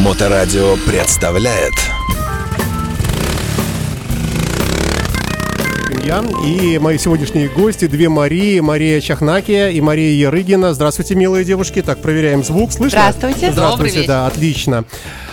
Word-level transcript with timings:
Моторадио 0.00 0.76
представляет 0.86 1.74
Ян 6.02 6.26
и 6.42 6.78
мои 6.78 6.96
сегодняшние 6.96 7.48
гости, 7.48 7.86
две 7.86 8.08
Марии, 8.08 8.60
Мария 8.60 9.02
Чахнакия 9.02 9.68
и 9.68 9.80
Мария 9.82 10.12
Ярыгина. 10.12 10.72
Здравствуйте, 10.72 11.14
милые 11.16 11.44
девушки. 11.44 11.82
Так, 11.82 12.00
проверяем 12.00 12.42
звук. 12.42 12.72
Слышно? 12.72 13.12
Здравствуйте. 13.12 13.52
Здравствуйте, 13.52 14.04
да, 14.06 14.26
отлично. 14.26 14.84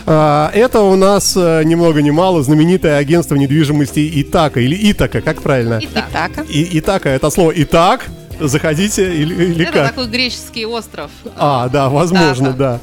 А, 0.05 0.51
Это 0.53 0.81
у 0.81 0.95
нас 0.97 1.35
э, 1.37 1.63
ни 1.63 1.75
много 1.75 2.01
ни 2.01 2.09
мало 2.09 2.43
знаменитое 2.43 2.97
агентство 2.97 3.35
недвижимости 3.35 4.21
Итака 4.21 4.59
или 4.59 4.91
Итака, 4.91 5.21
как 5.21 5.41
правильно? 5.41 5.79
Итак, 5.81 6.05
Итака. 6.11 6.45
И, 6.49 6.77
Итака 6.79 7.09
это 7.09 7.29
слово 7.29 7.53
Итак. 7.55 8.05
Заходите 8.39 9.15
или, 9.15 9.33
или 9.45 9.63
это 9.63 9.71
как? 9.73 9.87
такой 9.89 10.07
греческий 10.07 10.65
остров. 10.65 11.09
А, 11.35 11.69
да, 11.69 11.89
возможно, 11.89 12.51
да. 12.53 12.79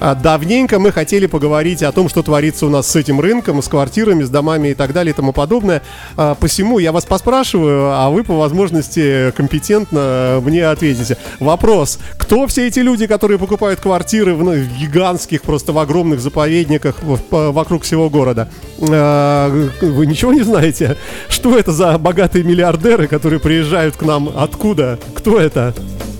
А, 0.00 0.14
Давненько 0.14 0.78
мы 0.78 0.92
хотели 0.92 1.26
поговорить 1.26 1.82
о 1.82 1.92
том, 1.92 2.08
что 2.08 2.22
творится 2.22 2.66
у 2.66 2.70
нас 2.70 2.86
с 2.88 2.96
этим 2.96 3.20
рынком, 3.20 3.62
с 3.62 3.68
квартирами, 3.68 4.22
с 4.24 4.30
домами 4.30 4.68
и 4.68 4.74
так 4.74 4.92
далее 4.92 5.12
и 5.12 5.16
тому 5.16 5.32
подобное. 5.32 5.82
А, 6.16 6.34
Посему 6.34 6.78
я 6.78 6.92
вас 6.92 7.04
поспрашиваю, 7.04 7.90
а 7.92 8.10
вы 8.10 8.22
по 8.24 8.34
возможности 8.36 9.32
компетентно 9.36 10.40
мне 10.44 10.66
ответите. 10.66 11.16
Вопрос. 11.40 11.98
Кто 12.18 12.46
все 12.46 12.66
эти 12.68 12.80
люди, 12.80 13.06
которые 13.06 13.38
покупают 13.38 13.80
квартиры 13.80 14.34
в, 14.34 14.42
ну, 14.44 14.52
в 14.52 14.78
гигантских, 14.78 15.42
просто 15.42 15.72
в 15.72 15.78
огромных 15.78 16.20
заповедниках 16.20 16.96
в- 17.02 17.50
вокруг 17.52 17.82
всего 17.82 18.10
города? 18.10 18.48
А, 18.88 19.48
Вы 19.80 20.06
ничего 20.06 20.32
не 20.32 20.42
знаете? 20.42 20.96
Что 21.28 21.56
это 21.58 21.72
за 21.72 21.98
богатые 21.98 22.44
миллиардеры, 22.44 23.06
которые 23.08 23.40
приезжают 23.40 23.96
к 23.96 24.02
нам? 24.02 24.30
Откуда? 24.36 24.97
Кто 25.14 25.40
это? 25.40 25.74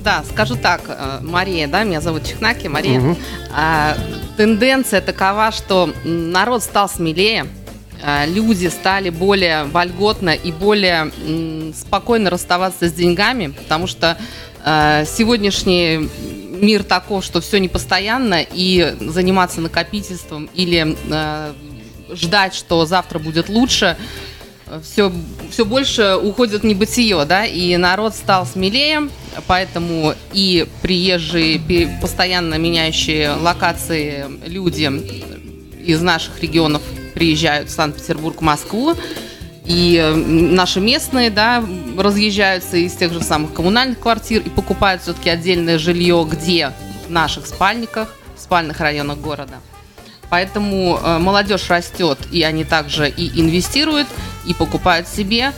Да, 0.04 0.24
скажу 0.30 0.56
так, 0.56 0.82
э, 0.88 1.18
Мария, 1.22 1.66
да, 1.66 1.84
меня 1.84 2.00
зовут 2.00 2.24
Чехнаки, 2.24 2.68
Мария. 2.68 3.16
А, 3.54 3.96
тенденция 4.36 5.00
такова, 5.00 5.50
что 5.52 5.92
народ 6.04 6.62
стал 6.62 6.88
смелее, 6.88 7.46
а, 8.02 8.26
люди 8.26 8.68
стали 8.68 9.10
более 9.10 9.64
вольготно 9.64 10.30
и 10.30 10.52
более 10.52 11.10
спокойно 11.74 12.30
расставаться 12.30 12.88
с 12.88 12.92
деньгами, 12.92 13.48
потому 13.48 13.86
что 13.86 14.16
э, 14.64 15.04
сегодняшний 15.06 16.08
мир 16.60 16.84
таков, 16.84 17.24
что 17.24 17.40
все 17.40 17.58
непостоянно, 17.58 18.40
и 18.40 18.96
заниматься 19.00 19.60
накопительством 19.60 20.48
или 20.54 20.96
э, 21.10 21.52
ждать, 22.12 22.54
что 22.54 22.84
завтра 22.86 23.18
будет 23.18 23.48
лучше, 23.48 23.96
все, 24.82 25.12
все 25.50 25.64
больше 25.64 26.16
уходит 26.16 26.62
в 26.62 26.66
небытие, 26.66 27.24
да, 27.24 27.44
и 27.44 27.76
народ 27.76 28.14
стал 28.14 28.46
смелее, 28.46 29.08
поэтому 29.46 30.14
и 30.32 30.66
приезжие, 30.82 31.60
постоянно 32.00 32.54
меняющие 32.54 33.30
локации 33.30 34.26
люди 34.46 34.90
из 35.84 36.00
наших 36.02 36.40
регионов 36.42 36.82
приезжают 37.14 37.68
в 37.68 37.72
Санкт-Петербург, 37.72 38.40
Москву, 38.40 38.94
и 39.64 40.12
наши 40.26 40.80
местные, 40.80 41.30
да, 41.30 41.62
разъезжаются 41.96 42.78
из 42.78 42.94
тех 42.94 43.12
же 43.12 43.22
самых 43.22 43.52
коммунальных 43.52 43.98
квартир 43.98 44.40
и 44.40 44.48
покупают 44.48 45.02
все-таки 45.02 45.28
отдельное 45.28 45.78
жилье, 45.78 46.26
где 46.30 46.72
в 47.06 47.10
наших 47.10 47.46
спальниках, 47.46 48.14
в 48.36 48.40
спальных 48.40 48.80
районах 48.80 49.18
города. 49.18 49.56
Поэтому 50.30 50.98
э, 51.02 51.18
молодежь 51.18 51.68
растет, 51.68 52.18
и 52.30 52.42
они 52.42 52.64
также 52.64 53.08
и 53.08 53.40
инвестируют, 53.40 54.06
и 54.46 54.54
покупают 54.54 55.08
себе. 55.08 55.52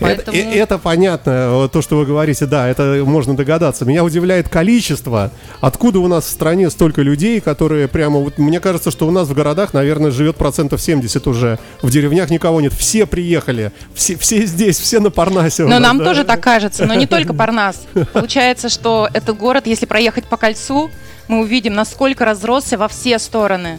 Поэтому... 0.00 0.36
Это, 0.36 0.48
это 0.48 0.78
понятно, 0.78 1.68
то, 1.72 1.82
что 1.82 1.96
вы 1.96 2.06
говорите, 2.06 2.46
да, 2.46 2.68
это 2.68 3.02
можно 3.04 3.36
догадаться. 3.36 3.84
Меня 3.84 4.04
удивляет 4.04 4.48
количество, 4.48 5.30
откуда 5.60 5.98
у 6.00 6.08
нас 6.08 6.24
в 6.24 6.30
стране 6.30 6.70
столько 6.70 7.02
людей, 7.02 7.40
которые 7.40 7.88
прямо, 7.88 8.20
вот, 8.20 8.38
мне 8.38 8.60
кажется, 8.60 8.90
что 8.90 9.06
у 9.06 9.10
нас 9.10 9.28
в 9.28 9.34
городах, 9.34 9.72
наверное, 9.72 10.10
живет 10.10 10.36
процентов 10.36 10.80
70 10.80 11.26
уже, 11.26 11.58
в 11.82 11.90
деревнях 11.90 12.30
никого 12.30 12.60
нет, 12.60 12.72
все 12.72 13.06
приехали, 13.06 13.72
все, 13.94 14.16
все 14.16 14.46
здесь, 14.46 14.78
все 14.78 15.00
на 15.00 15.10
Парнасе. 15.10 15.64
Но 15.64 15.70
нас, 15.70 15.80
нам 15.80 15.98
да. 15.98 16.04
тоже 16.04 16.24
так 16.24 16.40
кажется, 16.40 16.86
но 16.86 16.94
не 16.94 17.06
только 17.06 17.34
Парнас. 17.34 17.86
Получается, 18.12 18.68
что 18.68 19.08
этот 19.12 19.36
город, 19.36 19.66
если 19.66 19.86
проехать 19.86 20.24
по 20.24 20.36
кольцу, 20.36 20.90
мы 21.28 21.40
увидим, 21.40 21.74
насколько 21.74 22.24
разросся 22.24 22.78
во 22.78 22.88
все 22.88 23.18
стороны. 23.18 23.78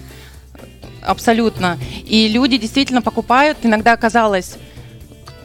Абсолютно. 1.02 1.78
И 2.06 2.28
люди 2.28 2.58
действительно 2.58 3.02
покупают. 3.02 3.58
Иногда 3.64 3.96
казалось, 3.98 4.56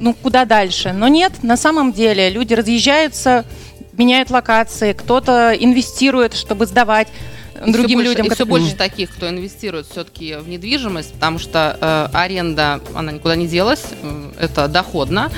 ну 0.00 0.14
куда 0.14 0.44
дальше? 0.44 0.92
Но 0.92 1.08
нет, 1.08 1.42
на 1.42 1.56
самом 1.56 1.92
деле 1.92 2.30
люди 2.30 2.54
разъезжаются, 2.54 3.44
меняют 3.92 4.30
локации, 4.30 4.92
кто-то 4.92 5.52
инвестирует, 5.58 6.34
чтобы 6.34 6.66
сдавать 6.66 7.08
И 7.64 7.70
другим 7.72 7.98
больше- 8.00 8.10
людям. 8.10 8.26
И 8.26 8.34
все 8.34 8.44
больше 8.46 8.74
таких, 8.74 9.10
кто 9.10 9.28
инвестирует 9.28 9.86
все-таки 9.86 10.34
в 10.36 10.48
недвижимость, 10.48 11.12
потому 11.14 11.38
что 11.38 11.78
э, 11.80 12.08
аренда, 12.16 12.80
она 12.94 13.12
никуда 13.12 13.36
не 13.36 13.46
делась, 13.46 13.84
э, 14.02 14.30
это 14.40 14.68
доходно. 14.68 15.30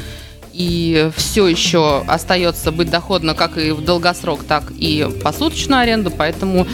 И 0.55 1.11
все 1.15 1.47
еще 1.47 2.03
остается 2.09 2.73
быть 2.73 2.89
доходно 2.89 3.35
как 3.35 3.59
и 3.59 3.73
в 3.73 3.85
долгосрок, 3.85 4.43
так 4.45 4.71
и 4.71 5.07
посуточную 5.23 5.83
аренду, 5.83 6.11
поэтому 6.11 6.67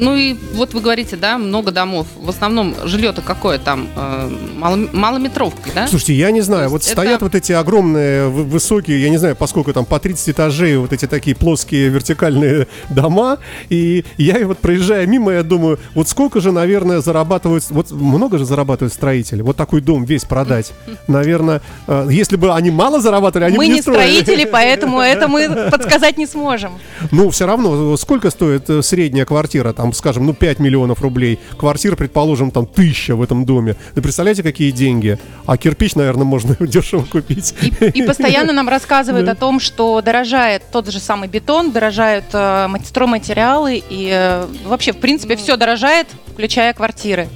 ну 0.00 0.14
и 0.16 0.34
вот 0.54 0.74
вы 0.74 0.80
говорите, 0.80 1.16
да, 1.16 1.38
много 1.38 1.70
домов. 1.72 2.06
В 2.16 2.28
основном 2.28 2.74
жилье-то 2.84 3.22
какое 3.22 3.58
там? 3.58 3.88
Э, 3.96 4.30
мало- 4.56 4.88
малометровки, 4.92 5.70
да? 5.74 5.86
Слушайте, 5.88 6.14
я 6.14 6.30
не 6.30 6.40
знаю, 6.40 6.68
вот 6.70 6.82
есть 6.82 6.92
стоят 6.92 7.16
это- 7.16 7.24
вот 7.24 7.34
эти 7.34 7.52
огромные, 7.52 8.28
вы- 8.28 8.44
высокие, 8.44 9.00
я 9.02 9.08
не 9.10 9.16
знаю, 9.18 9.36
поскольку 9.36 9.72
там 9.72 9.84
по 9.84 9.98
30 9.98 10.30
этажей, 10.30 10.76
вот 10.76 10.92
эти 10.92 11.06
такие 11.06 11.36
плоские 11.36 11.88
вертикальные 11.88 12.66
дома, 12.90 13.38
и 13.68 14.04
я 14.18 14.46
вот 14.46 14.58
проезжая 14.58 15.06
мимо, 15.06 15.32
я 15.32 15.42
думаю, 15.42 15.78
вот 15.94 16.08
сколько 16.08 16.40
же, 16.40 16.52
наверное, 16.52 17.00
зарабатывают, 17.00 17.64
вот 17.70 17.90
много 17.90 18.38
же 18.38 18.44
зарабатывают 18.44 18.92
строители, 18.92 19.42
вот 19.42 19.56
такой 19.56 19.80
дом 19.80 20.04
весь 20.04 20.24
продать. 20.24 20.72
Наверное, 21.08 21.60
э, 21.86 22.08
если 22.10 22.36
бы 22.36 22.52
они 22.54 22.70
мало 22.70 23.00
зарабатывали, 23.00 23.46
они 23.48 23.56
Мы 23.56 23.64
бы 23.64 23.68
не 23.68 23.74
не 23.74 23.82
строили. 23.82 24.20
строители, 24.22 24.44
поэтому 24.52 25.00
это 25.00 25.28
мы 25.28 25.68
подсказать 25.70 26.18
не 26.18 26.26
сможем. 26.26 26.72
Ну, 27.10 27.30
все 27.30 27.46
равно, 27.46 27.96
сколько 27.96 28.30
стоит 28.30 28.68
э, 28.70 28.82
средняя 28.82 29.24
квартира, 29.24 29.72
там, 29.72 29.83
скажем, 29.92 30.26
ну, 30.26 30.34
5 30.34 30.58
миллионов 30.58 31.02
рублей. 31.02 31.38
Квартира, 31.58 31.96
предположим, 31.96 32.50
там, 32.50 32.66
тысяча 32.66 33.14
в 33.16 33.22
этом 33.22 33.44
доме. 33.44 33.76
Вы 33.94 34.02
представляете, 34.02 34.42
какие 34.42 34.70
деньги? 34.70 35.18
А 35.46 35.56
кирпич, 35.56 35.94
наверное, 35.94 36.24
можно 36.24 36.56
дешево 36.60 37.04
купить. 37.04 37.54
И, 37.60 37.68
и 38.00 38.02
постоянно 38.02 38.52
нам 38.52 38.68
рассказывают 38.68 39.28
о 39.28 39.34
том, 39.34 39.60
что 39.60 40.00
дорожает 40.00 40.62
тот 40.72 40.90
же 40.90 41.00
самый 41.00 41.28
бетон, 41.28 41.72
дорожают 41.72 42.26
э, 42.32 42.66
ма- 42.68 42.78
стройматериалы 42.84 43.82
и 43.88 44.08
э, 44.12 44.46
вообще, 44.66 44.92
в 44.92 44.98
принципе, 44.98 45.36
все 45.36 45.56
дорожает, 45.56 46.06
включая 46.32 46.72
квартиры. 46.72 47.28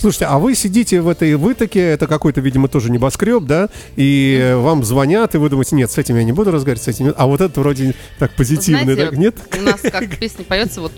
Слушайте, 0.00 0.26
а 0.26 0.38
вы 0.38 0.54
сидите 0.54 1.02
в 1.02 1.08
этой 1.08 1.34
вытоке, 1.34 1.80
это 1.80 2.06
какой-то, 2.06 2.40
видимо, 2.40 2.68
тоже 2.68 2.90
небоскреб, 2.90 3.44
да, 3.44 3.68
и 3.96 4.38
э, 4.40 4.56
вам 4.56 4.82
звонят, 4.82 5.34
и 5.34 5.38
вы 5.38 5.50
думаете, 5.50 5.76
нет, 5.76 5.90
с 5.90 5.98
этим 5.98 6.16
я 6.16 6.24
не 6.24 6.32
буду 6.32 6.50
разговаривать, 6.50 6.82
с 6.82 6.88
этим, 6.88 7.06
нет». 7.06 7.14
а 7.18 7.26
вот 7.26 7.42
это 7.42 7.60
вроде 7.60 7.94
так 8.18 8.34
позитивный, 8.34 8.94
Знаете, 8.94 9.10
так, 9.10 9.18
нет? 9.18 9.34
У 9.58 9.62
нас 9.62 9.80
как 9.82 10.04
в 10.04 10.18
песне 10.18 10.46
поется, 10.46 10.80
вот 10.80 10.92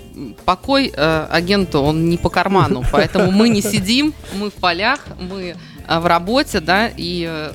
покой 0.45 0.93
э, 0.95 1.27
агенту, 1.31 1.81
он 1.81 2.09
не 2.09 2.17
по 2.17 2.31
карману, 2.31 2.85
поэтому 2.93 3.33
мы 3.33 3.49
не 3.49 3.61
сидим, 3.61 4.15
мы 4.39 4.51
в 4.51 4.55
полях, 4.55 5.01
мы 5.19 5.57
э, 5.89 5.99
в 5.99 6.07
работе, 6.07 6.61
да, 6.61 6.89
и 6.97 7.51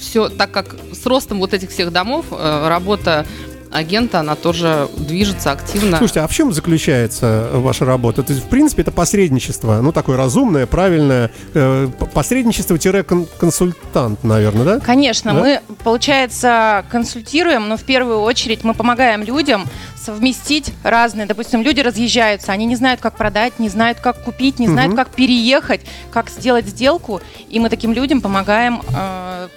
все, 0.00 0.28
так 0.28 0.50
как 0.50 0.76
с 0.92 1.04
ростом 1.06 1.38
вот 1.38 1.54
этих 1.54 1.70
всех 1.70 1.92
домов 1.92 2.26
э, 2.30 2.68
работа 2.68 3.26
агента, 3.70 4.20
она 4.20 4.34
тоже 4.34 4.88
движется 4.96 5.52
активно. 5.52 5.98
Слушайте, 5.98 6.20
а 6.20 6.26
в 6.26 6.32
чем 6.34 6.52
заключается 6.52 7.50
ваша 7.54 7.84
работа? 7.84 8.22
То 8.22 8.32
есть, 8.32 8.44
в 8.44 8.48
принципе, 8.48 8.82
это 8.82 8.90
посредничество, 8.90 9.80
ну, 9.80 9.92
такое 9.92 10.16
разумное, 10.16 10.66
правильное, 10.66 11.30
э, 11.54 11.88
посредничество-консультант, 12.14 14.24
наверное, 14.24 14.64
да? 14.64 14.80
Конечно, 14.80 15.34
Да? 15.34 15.40
мы, 15.40 15.60
получается, 15.84 16.84
консультируем, 16.90 17.68
но 17.68 17.76
в 17.76 17.84
первую 17.84 18.20
очередь 18.20 18.64
мы 18.64 18.74
помогаем 18.74 19.22
людям 19.22 19.66
совместить 19.96 20.72
разные. 20.82 21.26
Допустим, 21.26 21.62
люди 21.62 21.80
разъезжаются, 21.80 22.52
они 22.52 22.66
не 22.66 22.76
знают, 22.76 23.00
как 23.00 23.16
продать, 23.16 23.58
не 23.58 23.68
знают, 23.68 24.00
как 24.00 24.22
купить, 24.24 24.58
не 24.58 24.66
знают, 24.66 24.92
Мгм. 24.92 24.96
как 24.96 25.10
переехать, 25.10 25.82
как 26.10 26.30
сделать 26.30 26.66
сделку. 26.66 27.20
И 27.50 27.60
мы 27.60 27.68
таким 27.68 27.92
людям 27.92 28.20
помогаем 28.20 28.80
э, 28.96 29.48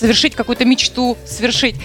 совершить 0.00 0.34
какую-то 0.34 0.64
мечту, 0.64 1.16
совершить, 1.26 1.76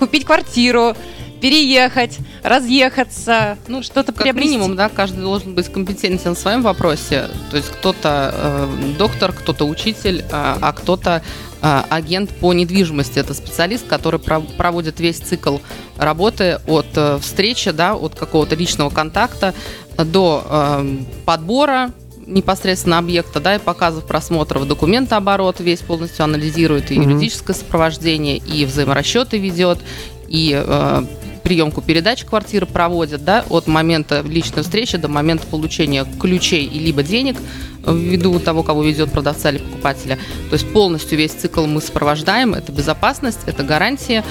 купить 0.00 0.24
квартиру, 0.24 0.96
переехать, 1.40 2.18
разъехаться, 2.42 3.58
ну, 3.68 3.82
что-то 3.82 4.12
Как 4.12 4.22
приобрести. 4.22 4.50
минимум, 4.50 4.76
да, 4.76 4.88
каждый 4.88 5.20
должен 5.20 5.54
быть 5.54 5.70
компетентен 5.70 6.34
в 6.34 6.38
своем 6.38 6.62
вопросе. 6.62 7.28
То 7.50 7.56
есть 7.56 7.68
кто-то 7.70 8.34
э, 8.34 8.68
доктор, 8.98 9.32
кто-то 9.32 9.64
учитель, 9.66 10.24
а, 10.32 10.58
а 10.60 10.72
кто-то 10.72 11.22
э, 11.62 11.82
агент 11.90 12.30
по 12.30 12.52
недвижимости. 12.52 13.18
Это 13.18 13.34
специалист, 13.34 13.86
который 13.86 14.20
про- 14.20 14.40
проводит 14.40 15.00
весь 15.00 15.18
цикл 15.18 15.58
работы 15.96 16.60
от 16.66 16.86
э, 16.96 17.18
встречи, 17.20 17.70
да, 17.70 17.94
от 17.94 18.14
какого-то 18.14 18.54
личного 18.54 18.90
контакта 18.90 19.54
до 19.96 20.42
э, 20.48 20.96
подбора 21.24 21.90
непосредственно 22.30 22.98
объекта, 22.98 23.40
да, 23.40 23.56
и 23.56 23.58
показов 23.58 24.04
просмотров, 24.04 24.66
документооборот 24.66 25.60
весь 25.60 25.80
полностью 25.80 26.24
анализирует, 26.24 26.90
и 26.90 26.94
юридическое 26.94 27.54
сопровождение, 27.54 28.38
и 28.38 28.64
взаиморасчеты 28.64 29.38
ведет, 29.38 29.78
и 30.28 30.54
э, 30.56 31.04
приемку 31.42 31.82
передач 31.82 32.24
квартиры 32.24 32.66
проводят, 32.66 33.24
да, 33.24 33.44
от 33.50 33.66
момента 33.66 34.22
личной 34.22 34.62
встречи 34.62 34.96
до 34.96 35.08
момента 35.08 35.46
получения 35.46 36.06
ключей 36.20 36.64
и 36.64 36.78
либо 36.78 37.02
денег 37.02 37.36
ввиду 37.86 38.38
того, 38.38 38.62
кого 38.62 38.82
ведет 38.82 39.10
продавца 39.10 39.50
или 39.50 39.58
покупателя. 39.58 40.16
То 40.48 40.54
есть 40.54 40.72
полностью 40.72 41.18
весь 41.18 41.32
цикл 41.32 41.66
мы 41.66 41.80
сопровождаем. 41.80 42.54
Это 42.54 42.72
безопасность, 42.72 43.40
это 43.46 43.62
гарантия. 43.62 44.24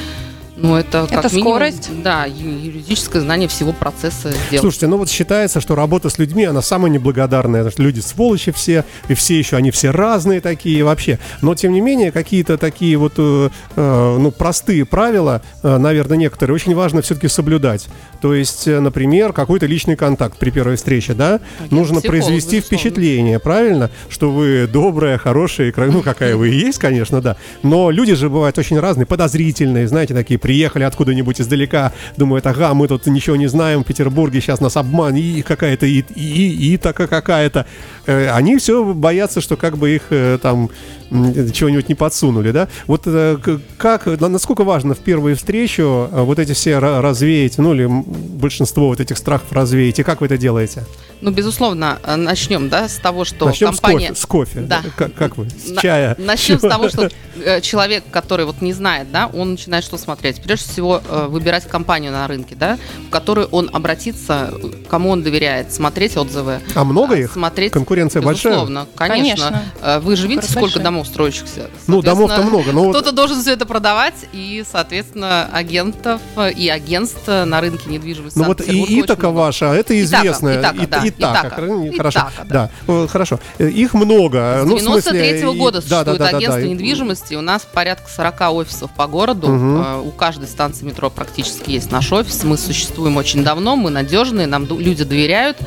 Ну, 0.62 0.76
это 0.76 1.08
как 1.10 1.26
Это 1.26 1.36
минимум, 1.36 1.54
скорость? 1.54 1.90
Да, 2.04 2.26
юридическое 2.26 3.22
знание 3.22 3.48
всего 3.48 3.72
процесса 3.72 4.32
сделки. 4.32 4.58
Слушайте, 4.58 4.88
ну 4.88 4.98
вот 4.98 5.10
считается, 5.10 5.62
что 5.62 5.76
работа 5.76 6.10
с 6.10 6.18
людьми, 6.20 6.44
она 6.46 6.62
самая 6.62 6.92
неблагодарная, 6.92 7.62
потому 7.62 7.72
что 7.72 7.84
люди 7.84 8.00
сволочи 8.02 8.52
все, 8.52 8.84
и 9.08 9.14
все 9.14 9.38
еще, 9.40 9.56
они 9.56 9.72
все 9.72 9.92
разные 9.92 10.42
такие 10.42 10.84
вообще. 10.84 11.20
Но, 11.42 11.56
тем 11.56 11.74
не 11.74 11.82
менее, 11.82 12.12
какие-то 12.12 12.58
такие 12.58 12.98
вот, 12.98 13.14
э, 13.18 13.50
э, 13.76 14.18
ну, 14.20 14.32
простые 14.32 14.86
правила, 14.86 15.42
э, 15.64 15.78
наверное, 15.78 16.18
некоторые, 16.18 16.56
очень 16.56 16.76
важно 16.76 17.02
все-таки 17.02 17.28
соблюдать. 17.28 17.88
То 18.22 18.34
есть, 18.34 18.68
э, 18.68 18.80
например, 18.80 19.34
какой-то 19.34 19.66
личный 19.66 19.96
контакт 19.96 20.38
при 20.38 20.50
первой 20.50 20.76
встрече, 20.76 21.14
да? 21.14 21.40
Нужно 21.70 22.00
психолог, 22.00 22.06
произвести 22.06 22.58
безусловно. 22.58 22.62
впечатление, 22.62 23.40
правильно? 23.40 23.90
Что 24.10 24.32
вы 24.32 24.68
добрая, 24.72 25.18
хорошая, 25.18 25.74
ну, 25.78 26.02
какая 26.02 26.36
вы 26.36 26.50
и 26.50 26.58
есть, 26.58 26.80
конечно, 26.80 27.22
да. 27.22 27.38
Но 27.64 27.92
люди 27.92 28.16
же 28.16 28.30
бывают 28.30 28.58
очень 28.58 28.80
разные, 28.80 29.06
подозрительные, 29.06 29.88
знаете, 29.88 30.14
такие, 30.14 30.40
приехали 30.50 30.82
откуда-нибудь 30.82 31.40
издалека, 31.40 31.92
думают, 32.18 32.48
ага, 32.48 32.74
мы 32.74 32.88
тут 32.88 33.06
ничего 33.06 33.36
не 33.36 33.46
знаем, 33.46 33.84
в 33.84 33.86
Петербурге 33.86 34.42
сейчас 34.42 34.60
нас 34.60 34.78
обман, 34.78 35.16
и 35.16 35.44
какая-то, 35.44 35.86
и, 35.86 36.04
и, 36.16 36.74
и 36.74 36.78
такая 36.78 37.06
какая-то. 37.06 37.68
Э, 38.08 38.32
Они 38.32 38.58
все 38.58 38.84
боятся, 38.84 39.42
что 39.42 39.58
как 39.58 39.78
бы 39.78 39.92
их 39.92 40.08
э, 40.10 40.40
там 40.42 40.72
чего-нибудь 41.10 41.90
не 41.90 41.96
подсунули, 41.96 42.52
да? 42.52 42.68
Вот 42.88 43.04
э, 43.06 43.38
как, 43.78 44.06
на- 44.06 44.28
насколько 44.30 44.64
важно 44.64 44.94
в 44.94 45.00
первую 45.00 45.36
встречу 45.36 46.10
э, 46.12 46.22
вот 46.22 46.40
эти 46.40 46.54
все 46.54 46.72
ра- 46.74 47.02
развеять, 47.02 47.58
ну 47.58 47.74
или 47.74 47.86
большинство 47.88 48.88
вот 48.88 49.00
этих 49.00 49.18
страхов 49.18 49.52
развеять, 49.52 50.00
и 50.00 50.04
как 50.04 50.22
вы 50.22 50.28
это 50.28 50.38
делаете? 50.38 50.84
Ну, 51.22 51.32
безусловно, 51.32 52.00
э, 52.04 52.16
начнем, 52.16 52.70
да, 52.70 52.88
с 52.88 52.96
того, 52.96 53.26
что 53.26 53.46
Начнем 53.48 53.70
компания... 53.72 54.14
с 54.16 54.26
кофе. 54.26 54.52
С 54.52 54.54
кофе. 54.56 54.60
Да. 54.62 54.82
Как, 54.96 55.14
как 55.16 55.38
вы? 55.38 55.50
С 55.50 55.70
На- 55.72 55.82
чая? 55.82 56.16
Начнем 56.18 56.58
с 56.60 56.62
того, 56.62 56.88
что 56.90 57.10
э, 57.44 57.60
человек, 57.62 58.04
который 58.12 58.46
вот 58.46 58.62
не 58.62 58.72
знает, 58.74 59.12
да, 59.12 59.28
он 59.28 59.52
начинает 59.52 59.84
что 59.84 59.98
смотреть? 59.98 60.42
Прежде 60.42 60.70
всего, 60.70 61.02
э, 61.10 61.28
выбирать 61.30 61.68
компанию 61.68 62.12
на 62.12 62.26
рынке, 62.28 62.56
да, 62.56 62.78
в 63.08 63.10
которую 63.10 63.48
он 63.48 63.70
обратится, 63.74 64.54
э, 64.54 64.68
кому 64.90 65.10
он 65.10 65.24
доверяет, 65.24 65.74
смотреть 65.74 66.16
отзывы. 66.16 66.60
А 66.76 66.84
много 66.86 67.16
их? 67.16 67.34
Смотреть, 67.34 67.74
Конкуренция 67.74 68.22
большая? 68.22 68.54
безусловно, 68.54 68.88
конечно. 68.96 69.20
Конечно. 69.48 69.64
Э, 69.82 70.00
Вы 70.00 70.16
же 70.16 70.28
видите, 70.28 70.48
сколько 70.48 70.62
большая. 70.68 70.84
домов 70.84 70.99
строящихся. 71.06 71.70
Ну, 71.88 72.02
домов-то 72.02 72.36
Соответственно, 72.38 72.72
много, 72.72 72.72
но 72.88 72.90
Кто-то 72.92 73.12
должен 73.12 73.42
все 73.42 73.54
это 73.54 73.66
продавать, 73.66 74.16
и, 74.34 74.64
соответственно, 74.70 75.50
агентов 75.52 76.22
и 76.56 76.70
агентств 76.70 77.28
на 77.28 77.62
рынке 77.62 77.90
недвижимости 77.90 78.38
Ну 78.38 78.46
вот 78.46 78.62
и 78.62 79.02
Итака 79.02 79.30
ваша, 79.30 79.66
это 79.74 79.94
Итака, 80.02 80.22
известная. 80.22 80.60
Итака, 80.62 80.88
да, 80.88 80.98
И- 81.06 81.10
Итака, 81.10 81.48
Итака. 81.48 81.56
хор- 81.62 81.96
хорошо. 81.98 82.20
Итака, 82.20 82.46
да. 82.50 82.70
Да, 82.88 83.08
хорошо. 83.08 83.40
Их 83.60 83.94
много. 83.94 84.62
С 84.64 84.66
Ну, 84.66 84.78
в 84.78 84.82
смысле, 84.82 85.12
93 85.14 85.52
и- 85.54 85.58
года 85.58 85.82
да, 85.82 86.04
да, 86.04 86.12
существует 86.14 86.18
да, 86.20 86.26
да, 86.26 86.32
да. 86.32 86.38
агентство 86.38 86.60
И- 86.62 86.70
недвижимости. 86.70 87.36
У 87.36 87.42
нас 87.42 87.68
порядка 87.72 88.10
40 88.10 88.52
офисов 88.52 88.92
по 88.96 89.08
городу. 89.08 89.48
Э, 89.50 90.02
У 90.04 90.12
каждой 90.12 90.48
станции 90.48 90.86
метро 90.86 91.10
практически 91.10 91.72
есть 91.72 91.92
наш 91.92 92.12
офис. 92.12 92.44
Мы 92.44 92.58
существуем 92.58 93.18
очень 93.18 93.44
давно, 93.44 93.76
мы 93.76 93.90
надежные, 93.90 94.48
нам 94.48 94.66
люди 94.66 95.04
доверяют. 95.04 95.58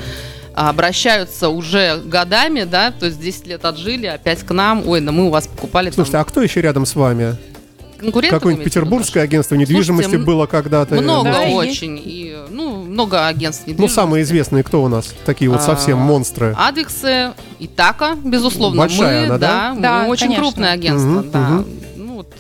А, 0.55 0.71
Обращаются 0.71 1.49
уже 1.49 2.01
годами, 2.05 2.65
да, 2.65 2.91
то 2.93 3.07
есть 3.07 3.21
10 3.21 3.47
лет 3.47 3.65
отжили, 3.65 4.07
опять 4.07 4.41
к 4.43 4.51
нам. 4.53 4.87
Ой, 4.87 5.01
да 5.01 5.13
мы 5.13 5.27
у 5.27 5.31
вас 5.31 5.47
покупали 5.47 5.87
там 5.87 5.95
Слушайте, 5.95 6.19
а 6.19 6.25
кто 6.25 6.43
еще 6.43 6.61
рядом 6.61 6.87
с 6.87 6.95
вами? 6.95 7.37
конкурентов. 7.99 8.41
Какое-нибудь 8.41 8.65
петербургское 8.65 9.23
агентство 9.23 9.55
недвижимости 9.55 10.09
Слушайте, 10.11 10.27
было 10.27 10.47
когда-то? 10.47 10.97
Много 10.97 11.31
Да, 11.31 11.41
очень. 11.43 12.01
И, 12.05 12.37
ну, 12.51 12.83
много 12.83 13.29
агентств 13.29 13.63
Ну, 13.67 13.71
недвижимости. 13.73 13.95
самые 13.95 14.23
известные 14.25 14.65
кто 14.65 14.83
у 14.83 14.89
нас? 14.89 15.15
Такие 15.25 15.49
вот 15.49 15.63
совсем 15.63 15.99
А, 15.99 16.05
монстры. 16.05 16.53
Адвиксы, 16.59 17.31
Итака, 17.61 18.17
безусловно. 18.25 18.77
Большая 18.79 19.21
мы, 19.21 19.27
она, 19.27 19.39
да? 19.39 19.73
мы 19.77 19.81
Да, 19.83 20.05
очень 20.09 20.27
конечно. 20.27 20.43
крупное 20.45 20.73
агентство, 20.73 21.09
Мгм, 21.09 21.31
да. 21.31 21.39
мгм. 21.39 21.67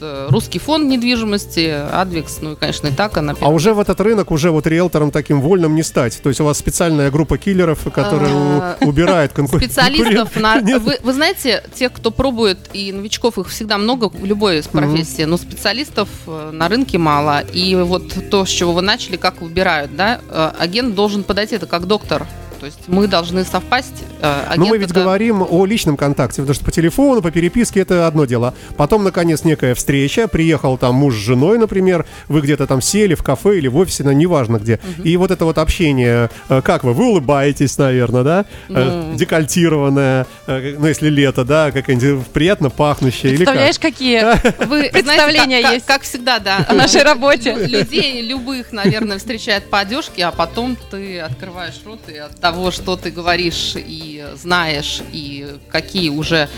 Э, 0.02 0.26
русский 0.30 0.58
фонд 0.58 0.88
недвижимости, 0.88 1.68
Адвикс, 1.92 2.38
ну 2.40 2.52
и, 2.52 2.56
конечно, 2.56 2.88
Итака 2.88 3.20
на 3.20 3.32
А 3.32 3.34
первом. 3.36 3.54
уже 3.54 3.72
в 3.72 3.78
этот 3.80 4.00
рынок 4.00 4.30
уже 4.32 4.50
вот 4.50 4.66
риэлтором 4.66 5.10
таким 5.12 5.40
вольным 5.40 5.76
не 5.76 5.82
стать. 5.84 6.20
То 6.22 6.28
есть 6.28 6.40
у 6.40 6.44
вас 6.44 6.58
специальная 6.58 7.10
группа 7.10 7.38
киллеров, 7.38 7.80
которая 7.92 8.30
А, 8.32 8.76
у- 8.80 8.88
убирает 8.88 9.32
конкур- 9.36 9.58
Специалистов 9.60 10.34
на... 10.36 10.60
Вы, 10.80 10.98
вы 11.02 11.12
знаете, 11.12 11.62
тех, 11.74 11.92
кто 11.92 12.10
пробует, 12.10 12.58
и 12.72 12.90
новичков 12.92 13.38
их 13.38 13.48
всегда 13.48 13.78
много 13.78 14.08
в 14.08 14.24
любой 14.24 14.58
из 14.58 14.66
профессии, 14.66 15.22
но 15.22 15.36
специалистов 15.36 16.08
э, 16.26 16.50
на 16.52 16.68
рынке 16.68 16.98
мало. 16.98 17.40
И 17.40 17.74
вот 17.76 18.12
то, 18.30 18.44
с 18.44 18.48
чего 18.48 18.72
вы 18.72 18.82
начали, 18.82 19.16
как 19.16 19.40
выбирают, 19.40 19.94
да, 19.96 20.20
э, 20.28 20.50
агент 20.58 20.94
должен 20.96 21.22
подойти, 21.22 21.54
это 21.56 21.66
как 21.66 21.86
доктор. 21.86 22.26
То 22.62 22.66
есть 22.66 22.78
мы 22.86 23.08
должны 23.08 23.44
совпасть. 23.44 24.04
э, 24.20 24.44
Но 24.56 24.66
мы 24.66 24.76
агент 24.76 24.82
ведь 24.82 24.90
это- 24.92 25.00
говорим 25.00 25.42
о 25.42 25.66
личном 25.66 25.96
контакте, 25.96 26.42
потому 26.42 26.54
что 26.54 26.64
по 26.64 26.70
телефону, 26.70 27.20
по 27.20 27.32
переписке 27.32 27.80
это 27.80 28.06
одно 28.06 28.24
дело. 28.24 28.54
Потом, 28.76 29.02
наконец, 29.02 29.42
некая 29.42 29.74
встреча, 29.74 30.28
приехал 30.28 30.78
там 30.78 30.94
муж 30.94 31.14
с 31.16 31.18
женой, 31.18 31.58
например, 31.58 32.06
вы 32.28 32.40
где-то 32.40 32.68
там 32.68 32.80
сели 32.80 33.16
в 33.16 33.24
кафе 33.24 33.58
или 33.58 33.66
в 33.66 33.76
офисе, 33.76 34.04
ну, 34.04 34.12
неважно 34.12 34.58
где. 34.58 34.78
И 35.02 35.16
вот 35.16 35.32
это 35.32 35.44
вот 35.44 35.58
общение, 35.58 36.30
э, 36.48 36.62
как 36.62 36.84
вы, 36.84 36.92
вы 36.92 37.08
улыбаетесь, 37.08 37.76
наверное, 37.78 38.22
да? 38.22 38.44
Э, 38.68 39.08
Ну. 39.10 39.16
Декольтированное, 39.16 40.26
э, 40.46 40.76
ну, 40.78 40.86
если 40.86 41.08
лето, 41.08 41.44
да, 41.44 41.72
какое-нибудь 41.72 42.28
приятно 42.28 42.70
пахнущее. 42.70 43.32
или 43.32 43.44
как? 43.44 43.54
Представляешь, 43.54 43.78
какие 43.80 44.22
Вы 44.66 44.88
Представления 44.92 45.44
знаете, 45.44 45.62
как, 45.62 45.72
есть. 45.74 45.86
Как, 45.86 45.96
как 45.96 46.02
всегда, 46.02 46.38
да. 46.38 46.64
о 46.68 46.74
нашей 46.74 47.02
работе? 47.02 47.54
Людей 47.66 48.22
любых, 48.22 48.70
наверное, 48.70 49.18
встречают 49.18 49.68
по 49.68 49.80
одежке, 49.80 50.26
а 50.26 50.30
потом 50.30 50.76
ты 50.92 51.18
открываешь 51.18 51.80
рот 51.84 52.00
и 52.08 52.16
от 52.16 52.38
того, 52.52 52.70
что 52.70 52.96
ты 52.96 53.10
говоришь 53.10 53.74
и 53.76 54.24
знаешь, 54.36 55.00
и 55.12 55.46
какие 55.70 56.10
уже 56.10 56.48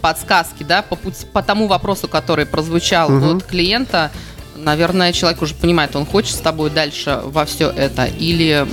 подсказки, 0.00 0.62
да, 0.62 0.82
по, 0.82 0.96
пути, 0.96 1.26
по 1.32 1.42
тому 1.42 1.66
вопросу, 1.66 2.08
который 2.08 2.46
прозвучал 2.46 3.10
Мгм. 3.10 3.36
от 3.36 3.44
клиента, 3.44 4.10
наверное, 4.56 5.12
человек 5.12 5.42
уже 5.42 5.54
понимает, 5.54 5.94
он 5.96 6.06
хочет 6.06 6.36
с 6.36 6.40
тобой 6.40 6.70
дальше 6.70 7.20
во 7.24 7.44
все 7.44 7.68
это 7.70 8.06
или 8.06 8.66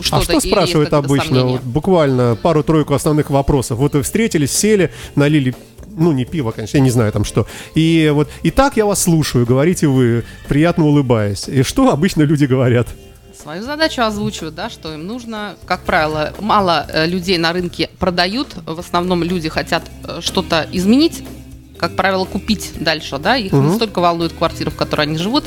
что-то 0.00 0.36
А 0.36 0.40
что 0.40 0.40
спрашивают 0.40 0.92
обычно? 0.92 1.44
Вот 1.44 1.62
буквально 1.62 2.36
пару-тройку 2.40 2.94
основных 2.94 3.30
вопросов. 3.30 3.78
Вот 3.78 3.94
вы 3.94 4.02
встретились, 4.02 4.52
сели, 4.52 4.90
налили 5.14 5.54
ну, 5.94 6.12
не 6.12 6.24
пиво, 6.24 6.52
конечно, 6.52 6.78
я 6.78 6.82
не 6.82 6.90
знаю 6.90 7.12
там 7.12 7.22
что. 7.22 7.46
И 7.74 8.10
вот, 8.14 8.30
и 8.42 8.50
так 8.50 8.78
я 8.78 8.86
вас 8.86 9.02
слушаю, 9.02 9.44
говорите 9.44 9.86
вы, 9.88 10.24
приятно 10.48 10.86
улыбаясь. 10.86 11.48
И 11.48 11.62
что 11.62 11.90
обычно 11.90 12.22
люди 12.22 12.46
говорят? 12.46 12.88
Свою 13.42 13.64
задачу 13.64 14.02
озвучивают, 14.02 14.54
да, 14.54 14.70
что 14.70 14.94
им 14.94 15.04
нужно. 15.06 15.56
Как 15.66 15.80
правило, 15.80 16.32
мало 16.38 16.86
э, 16.88 17.06
людей 17.06 17.38
на 17.38 17.52
рынке 17.52 17.90
продают. 17.98 18.54
В 18.66 18.78
основном 18.78 19.24
люди 19.24 19.48
хотят 19.48 19.82
э, 20.04 20.20
что-то 20.20 20.68
изменить, 20.70 21.24
как 21.76 21.96
правило, 21.96 22.24
купить 22.24 22.70
дальше, 22.78 23.18
да. 23.18 23.36
Их 23.36 23.50
Мгм. 23.52 23.68
не 23.70 23.74
столько 23.74 23.98
волнует 24.00 24.32
квартира, 24.32 24.70
в 24.70 24.76
которой 24.76 25.02
они 25.02 25.18
живут, 25.18 25.44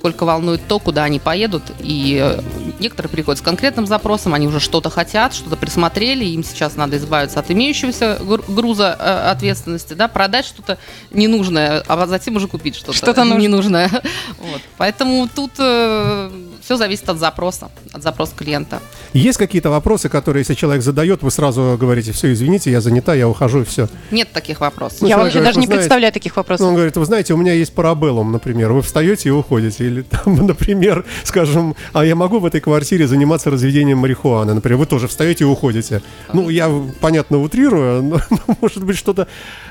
сколько 0.00 0.24
волнует 0.24 0.62
то, 0.66 0.78
куда 0.78 1.04
они 1.04 1.18
поедут. 1.18 1.62
И 1.78 2.18
э, 2.22 2.40
некоторые 2.80 3.10
приходят 3.10 3.38
с 3.38 3.42
конкретным 3.42 3.86
запросом, 3.86 4.32
они 4.32 4.46
уже 4.46 4.58
что-то 4.58 4.88
хотят, 4.88 5.34
что-то 5.34 5.56
присмотрели, 5.56 6.24
им 6.24 6.42
сейчас 6.42 6.74
надо 6.74 6.96
избавиться 6.96 7.38
от 7.38 7.50
имеющегося 7.50 8.18
гру- 8.22 8.42
груза 8.48 8.96
э, 8.98 9.30
ответственности, 9.30 9.92
да, 9.92 10.08
продать 10.08 10.46
что-то 10.46 10.78
ненужное, 11.12 11.84
а 11.86 12.06
затем 12.06 12.36
уже 12.36 12.48
купить 12.48 12.76
что-то, 12.76 12.94
Что-то 12.94 13.24
нужное. 13.24 13.42
ненужное. 13.42 13.90
Вот. 14.40 14.62
Поэтому 14.78 15.28
тут 15.28 15.52
все 15.52 16.76
зависит 16.76 17.08
от 17.10 17.18
запроса, 17.18 17.70
от 17.92 18.02
запроса 18.02 18.32
клиента. 18.34 18.80
Есть 19.12 19.36
какие-то 19.38 19.68
вопросы, 19.68 20.08
которые, 20.08 20.40
если 20.42 20.54
человек 20.54 20.82
задает, 20.82 21.22
вы 21.22 21.30
сразу 21.30 21.76
говорите, 21.78 22.12
все, 22.12 22.32
извините, 22.32 22.70
я 22.70 22.80
занята, 22.80 23.14
я 23.14 23.28
ухожу, 23.28 23.60
и 23.62 23.64
все. 23.64 23.88
Нет 24.10 24.32
таких 24.32 24.60
вопросов. 24.60 25.02
Ну, 25.02 25.08
Я 25.08 25.18
вообще 25.18 25.34
говорит, 25.40 25.48
даже 25.50 25.60
не 25.60 25.66
знаете- 25.66 25.80
представляю 25.82 26.12
таких 26.12 26.36
Ну, 26.36 26.40
вопросов. 26.40 26.66
он 26.66 26.74
говорит, 26.74 26.96
вы 26.96 27.04
знаете, 27.04 27.34
у 27.34 27.36
меня 27.36 27.52
есть 27.52 27.74
парабеллум, 27.74 28.32
например. 28.32 28.72
Вы 28.72 28.80
встаете 28.82 29.28
и 29.28 29.32
уходите. 29.32 29.89
Или 29.90 30.02
там, 30.02 30.34
например, 30.46 31.04
скажем, 31.24 31.74
а 31.92 32.04
я 32.04 32.14
могу 32.14 32.38
в 32.38 32.46
этой 32.46 32.60
квартире 32.60 33.06
заниматься 33.06 33.50
разведением 33.50 33.98
марихуаны. 33.98 34.54
Например, 34.54 34.78
вы 34.78 34.86
тоже 34.86 35.08
встаете 35.08 35.44
и 35.44 35.46
уходите. 35.46 36.00
Ну, 36.32 36.48
я, 36.48 36.70
понятно, 37.00 37.40
утрирую, 37.42 38.02
но, 38.10 38.20
но, 38.30 38.56
может 38.60 38.84
быть, 38.84 38.96
что-то... 38.96 39.26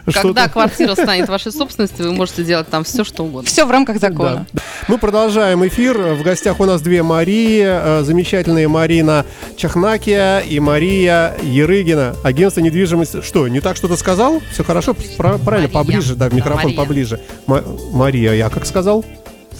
Когда 0.06 0.20
что-то- 0.22 0.50
квартира 0.50 0.94
станет 0.96 1.30
вашей 1.30 1.52
собственностью, 1.52 2.06
вы 2.06 2.14
можете 2.14 2.44
делать 2.44 2.68
там 2.68 2.84
все, 2.84 3.04
что 3.04 3.24
угодно. 3.24 3.48
Все 3.48 3.66
в 3.66 3.72
рамках 3.72 4.00
закона. 4.00 4.46
Да. 4.52 4.62
Мы 4.88 4.98
продолжаем 4.98 5.66
эфир. 5.68 5.98
В 5.98 6.24
гостях 6.24 6.60
у 6.60 6.66
нас 6.66 6.82
две 6.82 7.04
Марии. 7.04 7.64
э, 7.66 8.04
Замечательные 8.04 8.68
Марина 8.68 9.26
Чахнакия 9.56 10.40
и 10.40 10.60
Мария 10.60 11.36
Ерыгина. 11.44 12.16
Агентство 12.24 12.62
недвижимости. 12.62 13.22
Что, 13.22 13.48
не 13.48 13.60
так 13.62 13.78
что-то 13.78 13.96
сказал? 13.98 14.42
Все 14.52 14.64
хорошо? 14.64 14.96
Пра- 15.18 15.38
Правильно, 15.38 15.70
Мария. 15.70 15.70
поближе, 15.70 16.16
да, 16.16 16.28
в 16.28 16.30
Да, 16.32 16.36
микрофон 16.36 16.64
Мария. 16.64 16.78
поближе. 16.78 17.20
Ма- 17.46 17.64
Мария, 17.94 18.34
я 18.34 18.50
как 18.50 18.66
сказал? 18.66 19.06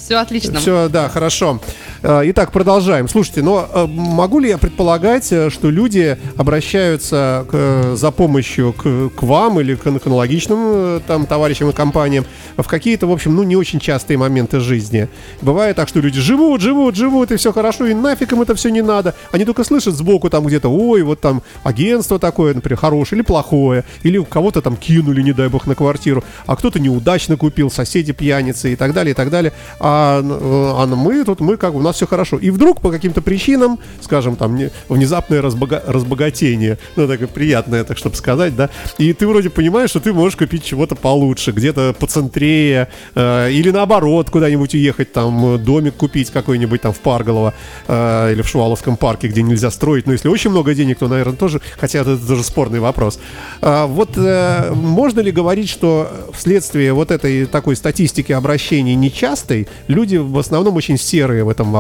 Все 0.10 0.18
отлично. 0.18 0.60
Все, 0.60 0.90
да, 0.90 1.08
хорошо. 1.08 1.62
Э, 2.02 2.22
итак, 2.26 2.52
продолжаем. 2.54 3.10
Слушайте, 3.10 3.42
но 3.42 3.68
э, 3.74 3.86
могу 3.88 4.40
ли 4.40 4.48
я 4.48 4.58
предполагать, 4.58 5.32
э, 5.32 5.50
что 5.50 5.70
люди 5.70 6.18
обращаются 6.38 7.46
к, 7.50 7.96
за 7.96 8.12
помощью 8.12 8.72
к, 8.72 9.10
к 9.10 9.24
вам 9.24 9.60
или 9.60 9.76
к 9.76 9.86
аналогичным 9.86 11.02
там 11.06 11.26
товарищам 11.26 11.70
и 11.70 11.74
компаниям 11.74 12.26
в 12.56 12.64
какие-то, 12.68 13.08
в 13.08 13.12
общем, 13.12 13.36
ну 13.36 13.44
не 13.44 13.58
очень 13.58 13.80
частые 13.80 14.18
моменты 14.18 14.62
жизни? 14.62 15.10
Бывает 15.42 15.76
так, 15.76 15.90
что 15.90 16.00
люди 16.00 16.22
живут, 16.22 16.62
живут, 16.62 16.96
живут, 16.96 17.32
и 17.32 17.36
все 17.36 17.52
хорошо, 17.52 17.86
и 17.86 17.94
нафиг 17.94 18.32
им 18.32 18.42
это 18.42 18.56
все 18.56 18.70
не 18.70 18.82
надо. 18.82 19.14
Они 19.32 19.44
только 19.44 19.66
слышат 19.66 19.96
сбоку 19.96 20.30
там 20.30 20.46
где-то, 20.46 20.70
ой, 20.70 21.02
вот 21.02 21.20
там 21.20 21.42
агентство 21.64 22.18
такое, 22.18 22.54
например, 22.54 22.80
хорошее 22.80 23.20
или 23.20 23.26
плохое, 23.26 23.84
или 24.04 24.24
кого-то 24.24 24.62
там 24.62 24.78
кинули, 24.78 25.22
не 25.22 25.34
дай 25.34 25.50
бог, 25.50 25.68
на 25.68 25.76
квартиру, 25.76 26.24
а 26.46 26.56
кто-то 26.56 26.80
неудачно 26.80 27.36
купил, 27.36 27.70
соседи 27.70 28.14
пьяницы 28.14 28.72
и 28.72 28.76
так 28.78 28.94
далее, 28.94 29.12
и 29.12 29.16
так 29.16 29.30
далее. 29.30 29.52
А, 29.82 30.22
а 30.24 30.86
мы 30.88 31.26
тут, 31.26 31.42
мы 31.42 31.58
как, 31.58 31.74
у 31.76 31.82
нас 31.82 31.89
все 31.92 32.08
хорошо. 32.08 32.38
И 32.38 32.50
вдруг 32.50 32.82
по 32.82 32.92
каким-то 32.92 33.22
причинам, 33.22 33.80
скажем, 34.02 34.36
там, 34.36 34.56
не, 34.56 34.70
внезапное 34.88 35.42
разбога- 35.42 35.84
разбогатение, 35.86 36.78
ну, 36.96 37.08
такое 37.08 37.28
приятное, 37.28 37.84
так 37.84 37.98
чтобы 37.98 38.16
сказать, 38.16 38.56
да, 38.56 38.70
и 38.98 39.14
ты 39.14 39.28
вроде 39.28 39.50
понимаешь, 39.50 39.90
что 39.90 40.00
ты 40.00 40.14
можешь 40.14 40.38
купить 40.38 40.64
чего-то 40.64 40.96
получше, 40.96 41.52
где-то 41.52 41.96
поцентрее, 42.00 42.88
э, 43.16 43.52
или 43.52 43.72
наоборот, 43.72 44.30
куда-нибудь 44.30 44.74
уехать, 44.74 45.14
там, 45.14 45.64
домик 45.64 45.96
купить 45.96 46.32
какой-нибудь 46.32 46.82
там 46.82 46.94
в 46.94 47.00
Парголово 47.00 47.54
э, 47.88 48.34
или 48.34 48.42
в 48.42 48.48
Шуваловском 48.48 48.98
парке, 48.98 49.28
где 49.28 49.42
нельзя 49.42 49.72
строить, 49.72 50.06
но 50.06 50.14
если 50.14 50.28
очень 50.28 50.50
много 50.52 50.74
денег, 50.74 51.00
то, 51.00 51.08
наверное, 51.08 51.36
тоже, 51.36 51.62
хотя 51.80 52.00
это 52.00 52.18
тоже 52.18 52.44
спорный 52.44 52.80
вопрос. 52.80 53.20
А, 53.62 53.88
вот 53.88 54.12
э, 54.18 54.72
можно 54.74 55.20
ли 55.22 55.32
говорить, 55.32 55.70
что 55.70 56.10
вследствие 56.34 56.94
вот 56.94 57.12
этой 57.12 57.46
такой 57.46 57.76
статистики 57.76 58.32
обращений 58.32 58.96
нечастой, 58.96 59.68
люди 59.88 60.18
в 60.18 60.38
основном 60.38 60.76
очень 60.76 60.98
серые 60.98 61.44
в 61.44 61.50
этом 61.50 61.72
вопросе? 61.72 61.79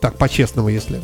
Так, 0.00 0.16
по-честному, 0.16 0.68
если. 0.68 1.00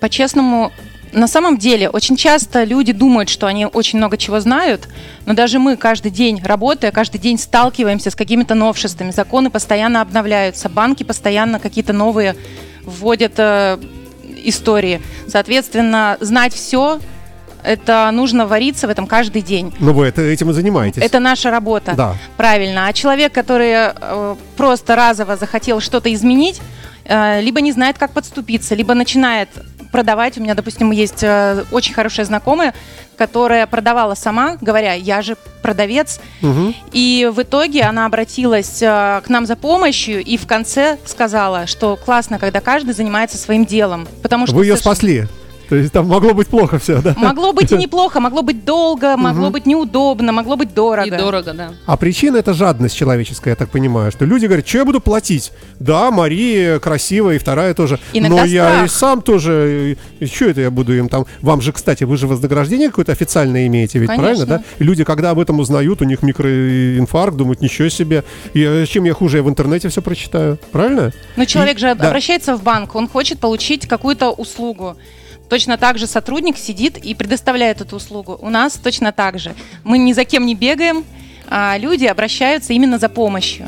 По-честному, 0.00 0.72
на 1.12 1.28
самом 1.28 1.58
деле, 1.58 1.90
очень 1.90 2.16
часто 2.16 2.64
люди 2.64 2.92
думают, 2.92 3.28
что 3.28 3.46
они 3.46 3.66
очень 3.66 3.98
много 3.98 4.16
чего 4.16 4.40
знают, 4.40 4.88
но 5.26 5.34
даже 5.34 5.58
мы 5.58 5.76
каждый 5.76 6.10
день 6.10 6.40
работая, 6.42 6.90
каждый 6.90 7.18
день 7.18 7.38
сталкиваемся 7.38 8.10
с 8.10 8.14
какими-то 8.14 8.54
новшествами. 8.54 9.10
Законы 9.10 9.50
постоянно 9.50 10.00
обновляются, 10.00 10.68
банки 10.68 11.02
постоянно 11.02 11.58
какие-то 11.58 11.92
новые 11.92 12.36
вводят 12.84 13.34
э, 13.36 13.78
истории. 14.44 15.02
Соответственно, 15.28 16.16
знать 16.20 16.54
все 16.54 16.98
это 17.62 18.10
нужно 18.12 18.46
вариться 18.46 18.86
в 18.86 18.90
этом 18.90 19.06
каждый 19.06 19.42
день. 19.42 19.72
Ну, 19.78 19.92
вы 19.92 20.06
это, 20.06 20.22
этим 20.22 20.50
и 20.50 20.52
занимаетесь. 20.52 21.02
Это 21.02 21.18
наша 21.18 21.50
работа. 21.50 21.92
Да. 21.94 22.16
Правильно. 22.36 22.86
А 22.86 22.92
человек, 22.92 23.32
который 23.32 23.72
э, 23.74 24.36
просто 24.56 24.96
разово 24.96 25.36
захотел 25.36 25.80
что-то 25.80 26.12
изменить, 26.12 26.60
либо 27.40 27.60
не 27.60 27.72
знает, 27.72 27.98
как 27.98 28.12
подступиться, 28.12 28.74
либо 28.74 28.94
начинает 28.94 29.48
продавать. 29.90 30.38
У 30.38 30.40
меня, 30.42 30.54
допустим, 30.54 30.90
есть 30.92 31.22
э, 31.22 31.64
очень 31.72 31.94
хорошая 31.94 32.24
знакомая, 32.24 32.74
которая 33.16 33.66
продавала 33.66 34.14
сама, 34.14 34.56
говоря, 34.60 34.94
я 34.94 35.20
же 35.20 35.36
продавец. 35.62 36.20
Угу. 36.42 36.74
И 36.92 37.30
в 37.32 37.42
итоге 37.42 37.82
она 37.82 38.06
обратилась 38.06 38.80
э, 38.82 39.20
к 39.24 39.28
нам 39.28 39.46
за 39.46 39.56
помощью 39.56 40.22
и 40.24 40.36
в 40.36 40.46
конце 40.46 40.98
сказала, 41.04 41.66
что 41.66 41.96
классно, 41.96 42.38
когда 42.38 42.60
каждый 42.60 42.94
занимается 42.94 43.36
своим 43.36 43.66
делом. 43.66 44.06
Потому 44.22 44.46
что 44.46 44.54
Вы 44.56 44.64
ее 44.64 44.76
совершенно- 44.76 44.94
спасли. 44.94 45.28
То 45.70 45.76
есть 45.76 45.92
там 45.92 46.08
могло 46.08 46.34
быть 46.34 46.48
плохо 46.48 46.80
все, 46.80 47.00
да? 47.00 47.14
Могло 47.16 47.52
быть 47.52 47.70
и 47.70 47.76
неплохо, 47.76 48.18
могло 48.18 48.42
быть 48.42 48.64
долго, 48.64 49.16
могло 49.16 49.50
быть 49.50 49.66
неудобно, 49.66 50.32
могло 50.32 50.56
быть 50.56 50.74
дорого. 50.74 51.06
И 51.06 51.10
дорого, 51.16 51.52
да. 51.54 51.70
А 51.86 51.96
причина 51.96 52.38
это 52.38 52.54
жадность 52.54 52.96
человеческая, 52.96 53.50
я 53.50 53.56
так 53.56 53.70
понимаю, 53.70 54.10
что 54.10 54.24
люди 54.24 54.46
говорят, 54.46 54.66
что 54.66 54.78
я 54.78 54.84
буду 54.84 55.00
платить? 55.00 55.52
Да, 55.78 56.10
Мария 56.10 56.80
красивая, 56.80 57.36
и 57.36 57.38
вторая 57.38 57.72
тоже. 57.74 58.00
Иногда 58.12 58.38
но 58.38 58.44
я 58.46 58.84
и 58.84 58.88
сам 58.88 59.22
тоже, 59.22 59.96
что 60.26 60.46
это 60.46 60.60
я 60.60 60.72
буду 60.72 60.92
им 60.92 61.08
там... 61.08 61.24
Вам 61.40 61.60
же, 61.60 61.72
кстати, 61.72 62.02
вы 62.02 62.16
же 62.16 62.26
вознаграждение 62.26 62.88
какое-то 62.88 63.12
официальное 63.12 63.68
имеете, 63.68 64.00
ведь 64.00 64.08
Конечно. 64.08 64.24
правильно, 64.24 64.46
да? 64.46 64.64
И 64.80 64.82
люди, 64.82 65.04
когда 65.04 65.30
об 65.30 65.38
этом 65.38 65.60
узнают, 65.60 66.02
у 66.02 66.04
них 66.04 66.24
микроинфаркт, 66.24 67.36
думают, 67.36 67.60
ничего 67.60 67.88
себе. 67.90 68.24
И 68.54 68.84
чем 68.88 69.04
я 69.04 69.14
хуже, 69.14 69.36
я 69.36 69.44
в 69.44 69.48
интернете 69.48 69.88
все 69.88 70.02
прочитаю, 70.02 70.58
правильно? 70.72 71.12
Но 71.36 71.44
человек 71.44 71.76
И- 71.76 71.80
же 71.80 71.94
да. 71.94 72.08
обращается 72.08 72.56
в 72.56 72.64
банк, 72.64 72.96
он 72.96 73.06
хочет 73.06 73.38
получить 73.38 73.86
какую-то 73.86 74.30
услугу. 74.30 74.96
Точно 75.50 75.76
так 75.76 75.98
же 75.98 76.06
сотрудник 76.06 76.56
сидит 76.56 76.96
и 76.96 77.12
предоставляет 77.12 77.80
эту 77.80 77.96
услугу. 77.96 78.38
У 78.40 78.48
нас 78.48 78.74
точно 78.74 79.10
так 79.10 79.40
же. 79.40 79.54
Мы 79.82 79.98
ни 79.98 80.12
за 80.12 80.24
кем 80.24 80.46
не 80.46 80.54
бегаем, 80.54 81.04
а 81.48 81.76
люди 81.76 82.06
обращаются 82.06 82.72
именно 82.72 82.98
за 82.98 83.08
помощью. 83.08 83.66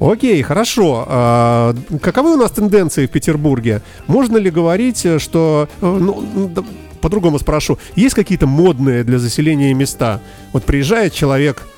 Окей, 0.00 0.42
хорошо. 0.42 1.04
А, 1.06 1.76
каковы 2.02 2.34
у 2.34 2.36
нас 2.36 2.50
тенденции 2.50 3.06
в 3.06 3.10
Петербурге? 3.10 3.82
Можно 4.08 4.38
ли 4.38 4.50
говорить, 4.50 5.06
э, 5.06 5.18
что... 5.20 5.68
э, 5.80 5.86
ну, 5.86 6.52
по-другому 7.00 7.38
спрошу. 7.38 7.78
Есть 7.94 8.16
какие-то 8.16 8.46
модные 8.46 9.04
для 9.04 9.18
заселения 9.18 9.72
места? 9.74 10.20
Вот 10.52 10.64
приезжает 10.64 11.14
человек 11.14 11.68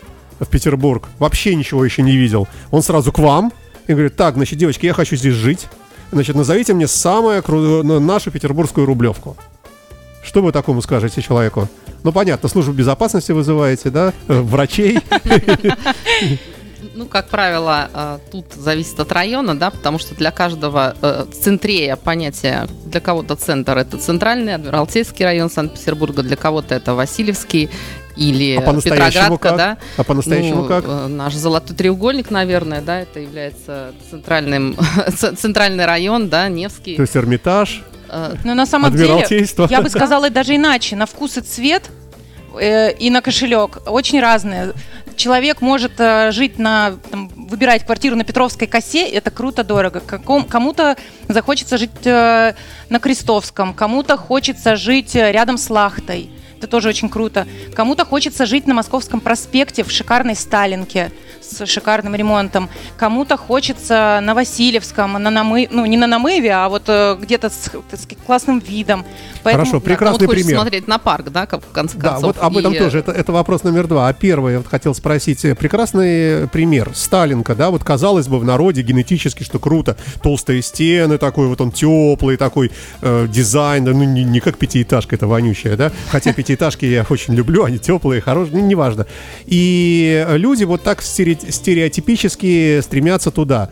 в 0.41 0.47
Петербург, 0.47 1.09
вообще 1.19 1.55
ничего 1.55 1.85
еще 1.85 2.03
не 2.03 2.17
видел. 2.17 2.49
Он 2.71 2.83
сразу 2.83 3.13
к 3.13 3.19
вам 3.19 3.53
и 3.87 3.93
говорит, 3.93 4.17
так, 4.17 4.35
значит, 4.35 4.59
девочки, 4.59 4.87
я 4.87 4.95
хочу 4.95 5.17
здесь 5.17 5.35
жить. 5.35 5.69
Значит, 6.13 6.37
назовите 6.37 6.75
мне 6.75 6.87
самую 6.87 7.41
кру- 7.41 7.83
ну, 7.83 7.99
нашу 7.99 8.31
петербургскую 8.31 8.87
рублевку. 8.87 9.37
Что 10.23 10.43
вы 10.43 10.53
такому 10.53 10.83
скажете 10.83 11.23
человеку? 11.23 11.69
Ну, 12.05 12.13
понятно, 12.13 12.49
службу 12.49 12.73
безопасности 12.73 13.33
вызываете, 13.33 13.91
да? 13.91 14.13
Э, 14.29 14.41
Врачей. 14.41 15.01
Ну, 16.95 17.07
как 17.07 17.29
правило, 17.29 17.89
э, 17.95 18.19
тут 18.31 18.45
зависит 18.55 19.01
от 19.01 19.11
района, 19.13 19.57
да, 19.57 19.71
потому 19.71 19.99
что 19.99 20.15
для 20.15 20.31
каждого 20.31 20.95
э, 21.01 21.25
центрея 21.41 21.97
понятие, 21.97 22.67
для 22.85 23.01
кого-то 23.01 23.35
центр 23.37 23.79
это 23.79 23.97
центральный, 23.97 24.55
Адмиралтейский 24.57 25.25
район 25.25 25.49
Санкт-Петербурга, 25.49 26.23
для 26.23 26.37
кого-то 26.37 26.75
это 26.75 26.95
Васильевский 26.95 27.71
или 28.17 28.57
А 28.57 28.81
Петроградка, 28.81 29.37
как? 29.39 29.57
да. 29.57 29.79
А 29.97 30.05
по-настоящему 30.05 30.63
Ну, 30.63 30.69
как? 30.69 30.85
э, 30.87 31.07
Наш 31.07 31.35
золотой 31.35 31.77
треугольник, 31.77 32.31
наверное, 32.31 32.81
да, 32.81 33.01
это 33.01 33.21
является 33.21 33.93
центральным, 34.11 34.77
центральный 35.37 35.87
район, 35.87 36.29
да, 36.29 36.49
Невский. 36.49 36.97
То 36.97 37.03
есть 37.03 37.17
Эрмитаж, 37.17 37.83
Э, 38.13 38.35
Но 38.45 38.55
на 38.55 38.67
самом 38.67 38.95
деле, 38.95 39.25
я 39.71 39.81
бы 39.81 39.89
сказала 39.89 40.29
даже 40.31 40.55
иначе. 40.55 40.97
На 40.97 41.07
вкус 41.07 41.39
и 41.39 41.41
цвет 41.41 41.85
э, 42.61 42.93
и 42.93 43.09
на 43.11 43.23
кошелек 43.23 43.79
очень 43.87 44.21
разные. 44.21 44.73
Человек 45.17 45.63
может 45.63 45.93
э, 45.99 46.31
жить 46.31 46.59
на, 46.59 46.93
там, 47.11 47.29
выбирать 47.29 47.85
квартиру 47.87 48.17
на 48.17 48.25
Петровской 48.25 48.67
косе, 48.67 49.07
это 49.09 49.31
круто, 49.31 49.65
дорого. 49.65 50.01
Каком- 50.01 50.45
кому-то 50.45 50.97
захочется 51.29 51.79
жить 51.79 51.91
э, 52.05 52.55
на 52.91 52.99
Крестовском, 52.99 53.73
кому-то 53.73 54.17
хочется 54.19 54.77
жить 54.77 55.17
э, 55.17 55.33
рядом 55.33 55.57
с 55.57 55.71
Лахтой. 55.71 56.31
Это 56.63 56.71
тоже 56.71 56.91
очень 56.91 57.09
круто. 57.09 57.49
Кому-то 57.75 58.05
хочется 58.05 58.47
жить 58.47 58.69
на 58.69 58.75
Московском 58.75 59.19
проспекте 59.19 59.83
в 59.83 59.91
шикарной 59.91 60.37
Сталинке 60.37 61.11
с 61.59 61.67
шикарным 61.67 62.15
ремонтом. 62.15 62.69
Кому-то 62.97 63.37
хочется 63.37 64.21
на 64.23 64.35
Васильевском, 64.35 65.13
на 65.15 65.31
намы... 65.31 65.69
ну 65.71 65.85
не 65.87 65.97
на 65.97 66.07
намыве, 66.07 66.53
а 66.53 66.69
вот 66.69 66.85
э, 66.89 67.17
где-то 67.21 67.51
с, 67.51 67.71
с 67.93 68.09
классным 68.27 68.59
видом. 68.61 69.05
Поэтому- 69.43 69.65
Хорошо, 69.67 69.81
да, 69.81 69.85
прекрасный 69.85 70.21
ну, 70.23 70.27
вот 70.27 70.35
пример. 70.37 70.57
смотреть 70.57 70.89
на 70.89 70.99
парк, 70.99 71.31
да, 71.31 71.47
как 71.47 71.63
в 71.65 71.71
конце 71.73 71.99
Да, 71.99 72.13
концов. 72.13 72.37
вот 72.37 72.45
об 72.45 72.57
этом 72.57 72.73
И, 72.75 72.79
тоже. 72.79 72.99
Это, 72.99 73.13
это 73.13 73.33
вопрос 73.33 73.63
номер 73.65 73.87
два. 73.87 74.09
А 74.09 74.13
первый, 74.13 74.53
я 74.53 74.59
вот 74.59 74.69
хотел 74.69 74.95
спросить. 74.95 75.45
э, 75.45 75.55
Прекрасный 75.55 76.49
пример. 76.49 76.91
Сталинка, 76.95 77.55
да, 77.55 77.71
вот 77.71 77.85
казалось 77.85 78.29
бы 78.29 78.39
в 78.39 78.45
народе 78.45 78.83
генетически, 78.83 79.43
что 79.43 79.59
круто. 79.59 79.97
Толстые 80.23 80.63
стены, 80.63 81.19
такой 81.19 81.47
вот 81.49 81.61
он 81.61 81.71
теплый, 81.73 82.37
такой 82.37 82.71
э, 83.01 83.27
дизайн, 83.29 83.85
да, 83.85 83.93
ну 83.93 84.05
не, 84.05 84.25
не 84.25 84.41
как 84.41 84.59
пятиэтажка, 84.59 85.17
это 85.17 85.27
вонючая, 85.27 85.77
да. 85.77 85.93
Хотя 86.11 86.33
пятиэтажки 86.35 86.85
я 86.85 87.05
очень 87.09 87.35
люблю, 87.35 87.65
они 87.65 87.79
теплые, 87.79 88.21
хорошие, 88.21 88.57
ну, 88.59 88.67
неважно. 88.67 89.07
И 89.47 90.27
люди 90.31 90.65
вот 90.65 90.83
так 90.83 91.01
стере- 91.03 91.39
стереотипически 91.49 92.81
стремятся 92.83 93.31
туда. 93.31 93.71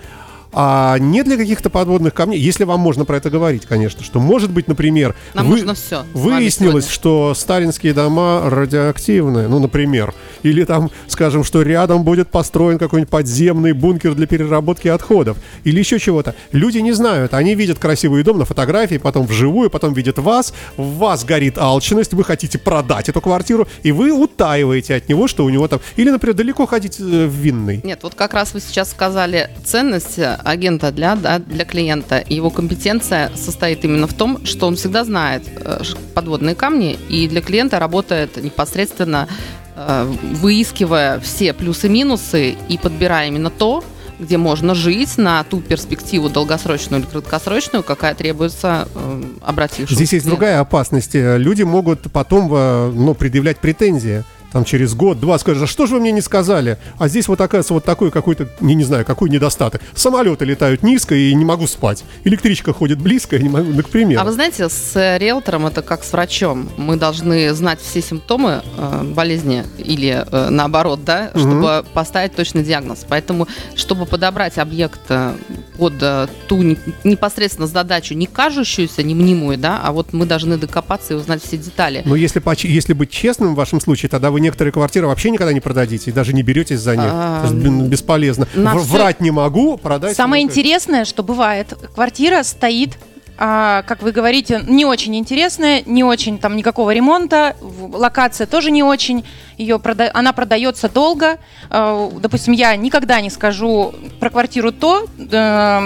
А 0.52 0.98
нет 0.98 1.26
ли 1.26 1.36
каких-то 1.36 1.70
подводных 1.70 2.14
камней, 2.14 2.40
если 2.40 2.64
вам 2.64 2.80
можно 2.80 3.04
про 3.04 3.16
это 3.16 3.30
говорить, 3.30 3.66
конечно, 3.66 4.02
что 4.02 4.18
может 4.20 4.50
быть, 4.50 4.68
например, 4.68 5.14
Нам 5.34 5.46
вы- 5.46 5.56
нужно 5.62 5.74
вами 6.12 6.40
выяснилось, 6.40 6.88
что 6.88 7.34
сталинские 7.34 7.94
дома 7.94 8.42
радиоактивные, 8.46 9.48
ну, 9.48 9.58
например, 9.58 10.14
или 10.42 10.64
там, 10.64 10.90
скажем, 11.06 11.44
что 11.44 11.62
рядом 11.62 12.02
будет 12.02 12.28
построен 12.28 12.78
какой-нибудь 12.78 13.10
подземный 13.10 13.72
бункер 13.72 14.14
для 14.14 14.26
переработки 14.26 14.88
отходов, 14.88 15.36
или 15.64 15.78
еще 15.78 15.98
чего-то. 15.98 16.34
Люди 16.52 16.78
не 16.78 16.92
знают, 16.92 17.34
они 17.34 17.54
видят 17.54 17.78
красивый 17.78 18.22
дом 18.22 18.38
на 18.38 18.44
фотографии, 18.44 18.96
потом 18.96 19.26
вживую, 19.26 19.70
потом 19.70 19.92
видят 19.94 20.18
вас, 20.18 20.52
в 20.76 20.96
вас 20.98 21.24
горит 21.24 21.58
алчность, 21.58 22.12
вы 22.14 22.24
хотите 22.24 22.58
продать 22.58 23.08
эту 23.08 23.20
квартиру, 23.20 23.68
и 23.82 23.92
вы 23.92 24.12
утаиваете 24.12 24.94
от 24.96 25.08
него, 25.08 25.28
что 25.28 25.44
у 25.44 25.50
него 25.50 25.68
там, 25.68 25.80
или, 25.96 26.10
например, 26.10 26.34
далеко 26.36 26.66
ходить 26.66 26.98
э, 26.98 27.02
в 27.26 27.30
винный. 27.34 27.80
Нет, 27.84 28.00
вот 28.02 28.14
как 28.14 28.34
раз 28.34 28.54
вы 28.54 28.60
сейчас 28.60 28.90
сказали, 28.90 29.50
ценность 29.64 30.18
э, 30.18 30.39
агента 30.44 30.92
для, 30.92 31.16
да, 31.16 31.38
для 31.38 31.64
клиента, 31.64 32.22
его 32.28 32.50
компетенция 32.50 33.30
состоит 33.36 33.84
именно 33.84 34.06
в 34.06 34.14
том, 34.14 34.44
что 34.44 34.66
он 34.66 34.76
всегда 34.76 35.04
знает 35.04 35.42
э, 35.56 35.82
подводные 36.14 36.54
камни, 36.54 36.98
и 37.08 37.28
для 37.28 37.40
клиента 37.40 37.78
работает 37.78 38.42
непосредственно 38.42 39.28
э, 39.76 40.12
выискивая 40.34 41.20
все 41.20 41.52
плюсы-минусы 41.52 42.56
и 42.68 42.78
подбирая 42.78 43.28
именно 43.28 43.50
то, 43.50 43.84
где 44.18 44.36
можно 44.36 44.74
жить 44.74 45.16
на 45.16 45.42
ту 45.44 45.60
перспективу 45.60 46.28
долгосрочную 46.28 47.02
или 47.02 47.08
краткосрочную, 47.08 47.82
какая 47.82 48.14
требуется 48.14 48.86
э, 48.94 49.22
обратившимся. 49.40 49.94
Здесь 49.94 50.12
есть 50.12 50.26
другая 50.26 50.60
опасность. 50.60 51.14
Люди 51.14 51.62
могут 51.62 52.12
потом 52.12 52.50
э, 52.52 52.92
ну, 52.92 53.14
предъявлять 53.14 53.58
претензии. 53.58 54.24
Там 54.52 54.64
через 54.64 54.94
год-два 54.94 55.38
скажешь, 55.38 55.62
а 55.62 55.66
что 55.66 55.86
же 55.86 55.94
вы 55.94 56.00
мне 56.00 56.12
не 56.12 56.20
сказали? 56.20 56.78
А 56.98 57.08
здесь 57.08 57.28
вот 57.28 57.40
оказывается 57.40 57.74
вот 57.74 57.84
такой 57.84 58.10
какой-то, 58.10 58.48
не, 58.60 58.74
не 58.74 58.84
знаю, 58.84 59.04
какой 59.04 59.30
недостаток. 59.30 59.80
Самолеты 59.94 60.44
летают 60.44 60.82
низко 60.82 61.14
и 61.14 61.32
не 61.34 61.44
могу 61.44 61.66
спать. 61.66 62.04
Электричка 62.24 62.72
ходит 62.72 62.98
близко, 63.00 63.36
я 63.36 63.42
не 63.42 63.48
могу, 63.48 63.72
ну, 63.72 63.82
к 63.82 63.88
примеру. 63.88 64.20
А 64.20 64.24
вы 64.24 64.32
знаете, 64.32 64.68
с 64.68 65.16
риэлтором 65.18 65.66
это 65.66 65.82
как 65.82 66.02
с 66.02 66.12
врачом. 66.12 66.68
Мы 66.76 66.96
должны 66.96 67.52
знать 67.54 67.80
все 67.80 68.02
симптомы 68.02 68.62
э, 68.76 69.12
болезни 69.14 69.64
или 69.78 70.24
э, 70.30 70.48
наоборот, 70.50 71.04
да, 71.04 71.30
чтобы 71.34 71.84
поставить 71.94 72.34
точный 72.34 72.64
диагноз. 72.64 73.06
Поэтому, 73.08 73.46
чтобы 73.76 74.06
подобрать 74.06 74.58
объект 74.58 75.00
э, 75.08 75.32
под 75.78 75.94
э, 76.00 76.26
ту 76.48 76.62
не- 76.62 76.78
непосредственно 77.04 77.66
задачу, 77.66 78.14
не 78.14 78.26
кажущуюся, 78.26 79.02
не 79.02 79.14
мнимую, 79.14 79.58
да, 79.58 79.80
а 79.82 79.92
вот 79.92 80.12
мы 80.12 80.26
должны 80.26 80.56
докопаться 80.56 81.14
и 81.14 81.16
узнать 81.16 81.42
все 81.42 81.56
детали. 81.56 82.02
Но 82.04 82.16
если, 82.16 82.42
если 82.66 82.92
быть 82.92 83.10
честным 83.10 83.54
в 83.54 83.56
вашем 83.56 83.80
случае, 83.80 84.08
тогда 84.08 84.30
вы 84.30 84.39
некоторые 84.40 84.72
квартиры 84.72 85.06
вообще 85.06 85.30
никогда 85.30 85.52
не 85.52 85.60
продадите 85.60 86.10
и 86.10 86.12
даже 86.12 86.32
не 86.32 86.42
беретесь 86.42 86.80
за 86.80 86.96
них. 86.96 87.10
А, 87.10 87.48
бесполезно. 87.52 88.46
Врать 88.54 89.20
не 89.20 89.30
могу, 89.30 89.76
продать. 89.76 90.16
Самое 90.16 90.42
интересное, 90.42 91.04
что 91.04 91.22
бывает, 91.22 91.72
квартира 91.94 92.42
стоит, 92.42 92.98
а, 93.42 93.82
как 93.82 94.02
вы 94.02 94.12
говорите, 94.12 94.60
не 94.68 94.84
очень 94.84 95.16
интересная, 95.16 95.82
не 95.86 96.04
очень 96.04 96.38
там 96.38 96.56
никакого 96.56 96.92
ремонта, 96.92 97.56
локация 97.92 98.46
тоже 98.46 98.70
не 98.70 98.82
очень, 98.82 99.24
ее 99.56 99.78
прода- 99.78 100.10
она 100.12 100.32
продается 100.34 100.88
долго. 100.90 101.38
А, 101.70 102.10
допустим, 102.20 102.52
я 102.52 102.76
никогда 102.76 103.20
не 103.20 103.30
скажу 103.30 103.94
про 104.18 104.28
квартиру 104.30 104.72
то, 104.72 105.06
э, 105.18 105.80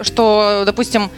что, 0.00 0.64
допустим, 0.66 1.10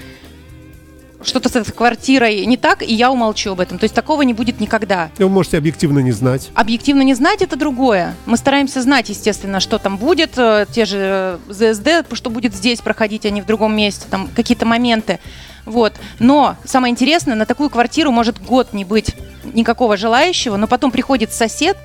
что-то 1.23 1.49
с 1.49 1.57
этой 1.57 1.73
квартирой 1.73 2.47
не 2.47 2.57
так, 2.57 2.83
и 2.83 2.95
я 2.95 3.11
умолчу 3.11 3.53
об 3.53 3.61
этом. 3.61 3.79
То 3.79 3.85
есть 3.85 3.95
такого 3.95 4.23
не 4.23 4.35
будет 4.35 4.61
никогда. 4.61 5.11
Вы 5.19 5.29
можете 5.29 5.59
объективно 5.59 5.99
не 5.99 6.13
знать. 6.13 6.51
Объективно 6.55 7.03
не 7.03 7.15
знать 7.15 7.43
это 7.43 7.57
другое. 7.57 8.15
Мы 8.27 8.37
стараемся 8.37 8.83
знать, 8.83 9.09
естественно, 9.09 9.61
что 9.61 9.79
там 9.79 9.97
будет, 9.97 10.39
э, 10.39 10.67
те 10.73 10.85
же 10.85 11.39
э, 11.49 11.73
ЗСД, 11.75 12.15
что 12.15 12.31
будет 12.31 12.55
здесь 12.55 12.81
проходить, 12.81 13.27
а 13.27 13.31
не 13.31 13.43
в 13.43 13.47
другом 13.47 13.77
месте, 13.77 14.07
там 14.11 14.29
какие-то 14.35 14.65
моменты. 14.67 15.19
Вот. 15.65 15.95
Но 16.19 16.57
самое 16.65 16.93
интересное, 16.93 17.35
на 17.35 17.47
такую 17.47 17.69
квартиру 17.69 18.11
может 18.13 18.41
год 18.43 18.73
не 18.73 18.85
быть 18.85 19.15
никакого 19.53 19.97
желающего, 19.97 20.57
но 20.57 20.67
потом 20.67 20.91
приходит 20.91 21.33
сосед 21.33 21.77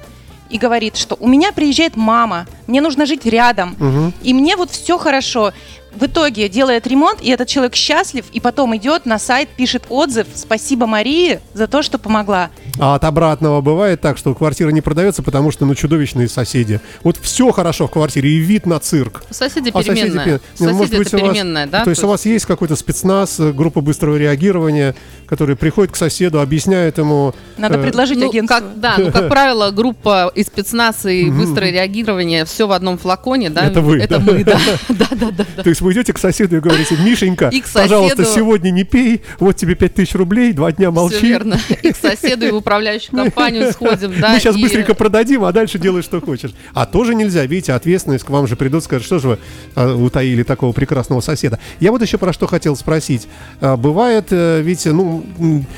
и 0.50 0.58
говорит, 0.60 0.96
что 0.98 1.18
у 1.20 1.28
меня 1.28 1.52
приезжает 1.52 1.96
мама, 1.96 2.46
мне 2.68 2.80
нужно 2.80 3.06
жить 3.08 3.26
рядом, 3.26 3.76
Мгм. 3.80 4.14
и 4.22 4.34
мне 4.34 4.56
вот 4.56 4.70
все 4.70 4.98
хорошо. 5.00 5.52
В 5.96 6.06
итоге 6.06 6.50
делает 6.50 6.88
ремонт, 6.88 7.22
и 7.22 7.30
этот 7.30 7.48
человек 7.48 7.76
счастлив, 7.76 8.26
и 8.34 8.40
потом 8.40 8.76
идет 8.76 9.06
на 9.06 9.20
сайт, 9.20 9.50
пишет 9.50 9.84
отзыв 9.90 10.28
«Спасибо 10.34 10.88
Марии 10.88 11.40
за 11.54 11.68
то, 11.68 11.82
что 11.84 11.98
помогла». 11.98 12.50
А 12.80 12.96
от 12.96 13.04
обратного 13.04 13.62
бывает 13.62 14.02
так, 14.02 14.18
что 14.18 14.34
квартира 14.34 14.70
не 14.70 14.82
продается, 14.82 15.22
потому 15.22 15.52
что 15.52 15.66
ну 15.66 15.76
чудовищные 15.76 16.28
соседи. 16.28 16.80
Вот 17.04 17.18
все 17.18 17.52
хорошо 17.52 17.88
в 17.88 17.92
квартире 17.92 18.32
и 18.32 18.38
вид 18.40 18.66
на 18.66 18.80
цирк. 18.80 19.24
Соседи 19.30 19.70
А 19.74 19.78
соседи 19.84 20.02
переменная. 20.02 20.26
пе- 20.26 20.32
Ну, 20.32 20.40
Соседи 20.66 20.74
может 20.78 20.98
быть, 20.98 21.08
это 21.08 21.18
вас- 21.20 21.26
переменная, 21.36 21.68
да? 21.68 21.84
То 21.84 21.90
есть 21.92 22.04
у 22.04 22.08
вас 22.08 22.26
есть 22.26 22.46
какой-то 22.48 22.76
спецназ, 22.76 23.40
э, 23.40 23.52
группа 23.54 23.82
быстрого 23.82 24.18
реагирования, 24.18 24.96
который 25.28 25.56
приходит 25.56 25.92
к 25.92 25.96
соседу, 25.96 26.42
объясняет 26.42 26.98
ему... 26.98 27.34
Надо 27.58 27.78
э, 27.78 27.84
предложить 27.84 28.18
Ну, 28.18 28.30
агентству. 28.30 28.58
как, 28.58 28.80
да, 28.80 28.96
ну, 28.98 29.12
как 29.12 29.30
правило, 29.30 29.70
группа 29.72 30.32
из 30.34 30.48
спецназ 30.48 31.06
и 31.06 31.30
быстрое 31.30 31.72
реагирование, 31.72 32.46
все 32.46 32.68
в 32.68 32.72
одном 32.72 32.98
флаконе, 32.98 33.52
да? 33.52 33.66
Это 33.68 33.82
вы, 33.82 34.00
Это 34.00 34.18
да. 34.18 34.32
мы, 34.32 34.44
да. 34.44 34.60
Да, 34.90 35.08
да, 35.12 35.32
да, 35.32 35.46
да. 35.58 35.64
То 35.64 35.70
есть 35.70 35.82
вы 35.84 35.94
идете 35.94 36.14
к 36.14 36.18
соседу 36.18 36.58
и 36.58 36.60
говорите, 36.60 36.96
Мишенька, 36.98 37.50
И 37.50 37.62
к 37.62 37.68
пожалуйста, 37.70 38.24
соседу- 38.24 38.36
сегодня 38.36 38.72
не 38.72 38.84
пей, 38.84 39.22
вот 39.40 39.56
тебе 39.56 39.76
5000 39.76 40.16
рублей, 40.16 40.54
два 40.54 40.72
дня 40.72 40.92
молчи. 40.92 41.18
Все 41.18 41.28
верно. 41.28 41.60
И 41.84 41.92
к 41.92 41.96
соседу, 41.98 42.46
и 42.48 42.52
в 42.52 42.56
управляющую 42.56 43.12
компанию 43.24 43.72
сходим, 43.72 44.14
да. 44.20 44.34
Мы 44.34 44.40
сейчас 44.40 44.56
и- 44.56 44.62
быстренько 44.62 44.94
продадим, 44.96 45.44
а 45.44 45.52
дальше 45.52 45.78
делай, 45.80 46.02
что 46.02 46.20
хочешь. 46.22 46.54
А 46.74 46.86
тоже 46.86 47.14
нельзя, 47.16 47.46
видите, 47.46 47.74
ответственность 47.74 48.24
к 48.26 48.30
вам 48.30 48.48
же 48.48 48.56
придут, 48.56 48.84
скажут, 48.84 49.06
что 49.06 49.20
же 49.20 49.28
вы 49.28 49.40
а, 49.76 49.94
утаили 49.96 50.44
такого 50.44 50.72
прекрасного 50.72 51.22
соседа. 51.22 51.60
Я 51.80 51.92
вот 51.92 52.02
еще 52.02 52.18
про 52.18 52.34
что 52.34 52.48
хотел 52.48 52.76
спросить. 52.76 53.28
А, 53.62 53.78
Бывает, 53.78 54.28
э, 54.32 54.62
ведь, 54.62 54.86
ну, 54.86 55.24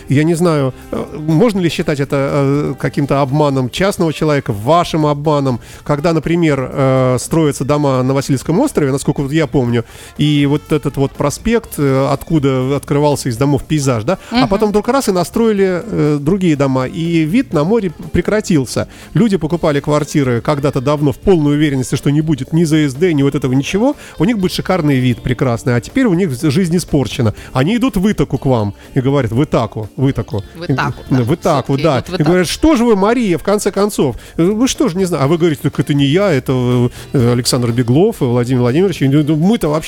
я 0.10 0.24
не 0.24 0.36
знаю, 0.36 0.74
э, 0.92 1.06
можно 1.18 1.60
ли 1.60 1.70
считать 1.70 2.00
это 2.00 2.16
э, 2.34 2.74
каким-то 2.80 3.22
обманом 3.22 3.70
частного 3.70 4.14
человека, 4.14 4.54
вашим 4.54 5.06
обманом, 5.06 5.60
когда, 5.84 6.14
например, 6.14 7.18
строятся 7.20 7.66
дома 7.66 8.02
на 8.04 8.14
Васильском 8.14 8.60
острове, 8.60 8.92
насколько 8.92 9.24
я 9.32 9.48
помню, 9.48 9.86
и 10.18 10.46
вот 10.46 10.72
этот 10.72 10.98
вот 10.98 11.12
проспект, 11.12 11.74
э, 11.78 12.08
откуда 12.12 12.76
открывался 12.76 13.30
из 13.30 13.38
домов 13.38 13.64
пейзаж, 13.64 14.04
да, 14.04 14.18
а 14.32 14.48
потом 14.48 14.70
вдруг 14.70 14.88
раз 14.88 15.08
и 15.10 15.12
настроили 15.12 15.82
э, 15.84 16.18
другие 16.20 16.56
дома, 16.56 16.86
и 16.88 17.24
вид 17.24 17.54
на 17.54 17.64
море 17.64 17.92
прекратился. 18.12 18.88
Люди 19.14 19.38
покупали 19.38 19.80
квартиры 19.80 20.42
когда-то 20.42 20.82
давно 20.82 21.12
в 21.12 21.18
полной 21.18 21.56
уверенности, 21.56 21.96
что 21.96 22.10
не 22.10 22.22
будет 22.22 22.54
ни 22.54 22.64
ЗСД, 22.64 23.02
ни 23.14 23.24
вот 23.24 23.36
этого 23.36 23.54
ничего, 23.54 23.96
у 24.20 24.26
них 24.26 24.40
будет 24.40 24.52
шикарный 24.54 24.98
вид 25.00 25.22
прекрасный, 25.22 25.76
а 25.76 25.82
теперь 25.82 26.06
у 26.06 26.14
них 26.14 26.32
жизнь 26.42 26.76
испорчена. 26.78 27.34
Они 27.54 27.76
идут 27.78 27.98
в 27.98 28.12
Итаку 28.12 28.38
к 28.38 28.46
вам 28.46 28.74
и 28.94 29.00
говорят, 29.02 29.32
в 29.32 29.44
Итаку, 29.44 29.90
в 29.96 30.10
Итаку. 30.10 30.44
В 30.56 30.66
Итаку, 30.66 31.04
да. 31.10 31.18
Да, 31.18 31.24
В 31.24 31.36
Итаку, 31.36 31.78
да. 31.78 32.02
в 32.02 32.10
И 32.10 32.12
Итаку. 32.16 32.24
говорят, 32.24 32.48
что 32.48 32.76
же 32.76 32.84
вы, 32.84 32.96
Мария, 32.96 33.38
в 33.38 33.44
конце 33.44 33.72
концов? 33.72 34.16
Э, 34.38 34.44
Вы 34.44 34.68
что 34.68 34.88
же 34.90 34.98
не 34.98 35.06
знаете? 35.06 35.26
А 35.26 35.28
вы 35.28 35.38
говорите, 35.38 35.62
так 35.64 35.80
это 35.80 35.94
не 35.94 36.06
я, 36.06 36.32
это 36.32 36.90
э, 37.14 37.32
Александр 37.34 37.72
Беглов, 37.72 38.22
и 38.22 38.26
Владимир 38.26 38.62
Владимирович. 38.62 39.02
И, 39.02 39.08
ну, 39.08 39.36
Мы-то 39.36 39.70
вообще, 39.70 39.85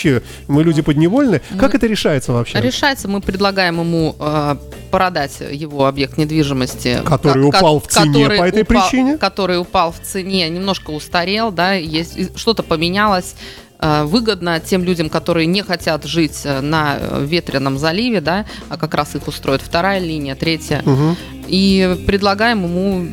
мы 0.47 0.63
люди 0.63 0.81
подневольные. 0.81 1.41
Как 1.57 1.75
это 1.75 1.87
решается 1.87 2.31
вообще? 2.33 2.59
Решается, 2.61 3.07
мы 3.07 3.21
предлагаем 3.21 3.79
ему 3.79 4.15
э, 4.19 4.55
продать 4.91 5.39
его 5.51 5.85
объект 5.85 6.17
недвижимости. 6.17 7.01
Который 7.05 7.51
ка- 7.51 7.57
упал 7.57 7.79
в 7.79 7.87
цене 7.87 8.23
который 8.23 8.37
по 8.39 8.43
этой 8.43 8.63
упал- 8.63 8.81
причине? 8.89 9.17
Который 9.17 9.59
упал 9.59 9.91
в 9.91 9.99
цене, 9.99 10.49
немножко 10.49 10.91
устарел, 10.91 11.51
да, 11.51 11.73
есть 11.73 12.37
что-то 12.37 12.63
поменялось. 12.63 13.35
э, 13.79 14.03
Выгодно 14.05 14.59
тем 14.59 14.83
людям, 14.83 15.09
которые 15.09 15.45
не 15.45 15.61
хотят 15.61 16.05
жить 16.05 16.41
э, 16.45 16.61
на 16.61 16.97
э, 16.99 17.25
ветреном 17.25 17.77
заливе, 17.77 18.21
да, 18.21 18.45
а 18.69 18.77
как 18.77 18.93
раз 18.95 19.15
их 19.15 19.27
устроит 19.27 19.61
вторая 19.61 19.99
линия, 19.99 20.35
третья. 20.35 20.81
Мгм. 20.85 21.15
И 21.47 21.97
предлагаем 22.07 22.63
ему 22.63 23.07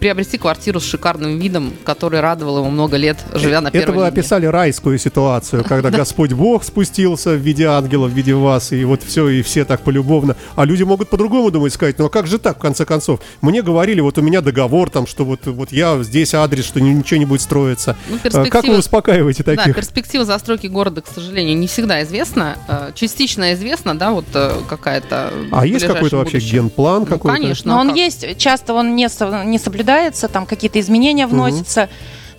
приобрести 0.00 0.38
квартиру 0.38 0.80
с 0.80 0.84
шикарным 0.84 1.38
видом, 1.38 1.72
который 1.84 2.20
радовал 2.20 2.58
его 2.58 2.70
много 2.70 2.96
лет, 2.96 3.18
живя 3.34 3.60
на 3.60 3.68
Это 3.68 3.78
первой 3.78 3.94
вы 3.96 4.04
линии. 4.06 4.18
описали 4.18 4.46
райскую 4.46 4.98
ситуацию, 4.98 5.62
когда 5.64 5.90
Господь 5.90 6.32
Бог 6.32 6.64
спустился 6.64 7.30
в 7.30 7.36
виде 7.40 7.66
ангела, 7.66 8.06
в 8.06 8.10
виде 8.12 8.34
вас, 8.34 8.72
и 8.72 8.84
вот 8.84 9.02
все, 9.02 9.28
и 9.28 9.42
все 9.42 9.64
так 9.64 9.82
полюбовно. 9.82 10.36
А 10.56 10.64
люди 10.64 10.82
могут 10.82 11.10
по-другому 11.10 11.50
думать, 11.50 11.72
сказать, 11.74 11.98
ну 11.98 12.06
а 12.06 12.08
как 12.08 12.26
же 12.26 12.38
так, 12.38 12.56
в 12.56 12.60
конце 12.60 12.84
концов? 12.86 13.20
Мне 13.42 13.62
говорили, 13.62 14.00
вот 14.00 14.16
у 14.18 14.22
меня 14.22 14.40
договор 14.40 14.88
там, 14.90 15.06
что 15.06 15.24
вот, 15.24 15.46
вот 15.46 15.70
я 15.70 16.02
здесь 16.02 16.32
адрес, 16.34 16.64
что 16.64 16.80
ни- 16.80 16.90
ничего 16.90 17.18
не 17.18 17.26
будет 17.26 17.42
строиться. 17.42 17.96
Ну, 18.08 18.18
А 18.32 18.46
Как 18.46 18.64
вы 18.64 18.78
успокаиваете 18.78 19.44
Да, 19.44 19.54
таких? 19.54 19.76
перспектива 19.76 20.24
застройки 20.24 20.66
города, 20.66 21.02
к 21.02 21.08
сожалению, 21.08 21.58
не 21.58 21.66
всегда 21.66 22.02
известна. 22.02 22.56
Э, 22.68 22.92
Частично 22.94 23.52
известна, 23.52 23.94
да, 23.98 24.12
вот 24.12 24.24
э, 24.34 24.52
какая-то. 24.68 25.30
А 25.52 25.66
есть 25.66 25.84
какой-то 25.86 26.16
вообще 26.16 26.38
генплан 26.38 27.00
Ну, 27.00 27.06
какой-то? 27.06 27.36
конечно. 27.38 27.72
Но 27.72 27.78
а 27.78 27.80
он 27.82 27.88
как? 27.88 27.96
есть, 27.98 28.38
часто 28.38 28.72
он 28.72 28.96
не, 28.96 29.08
со- 29.10 29.44
не 29.44 29.58
соблюдается, 29.58 29.89
там 30.32 30.46
какие-то 30.46 30.78
изменения 30.80 31.26
вносятся. 31.26 31.88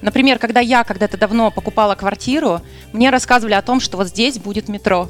Например, 0.01 0.39
когда 0.39 0.59
я 0.59 0.83
когда-то 0.83 1.17
давно 1.17 1.51
покупала 1.51 1.95
квартиру, 1.95 2.61
мне 2.91 3.09
рассказывали 3.11 3.53
о 3.53 3.61
том, 3.61 3.79
что 3.79 3.97
вот 3.97 4.07
здесь 4.07 4.39
будет 4.39 4.67
метро. 4.67 5.09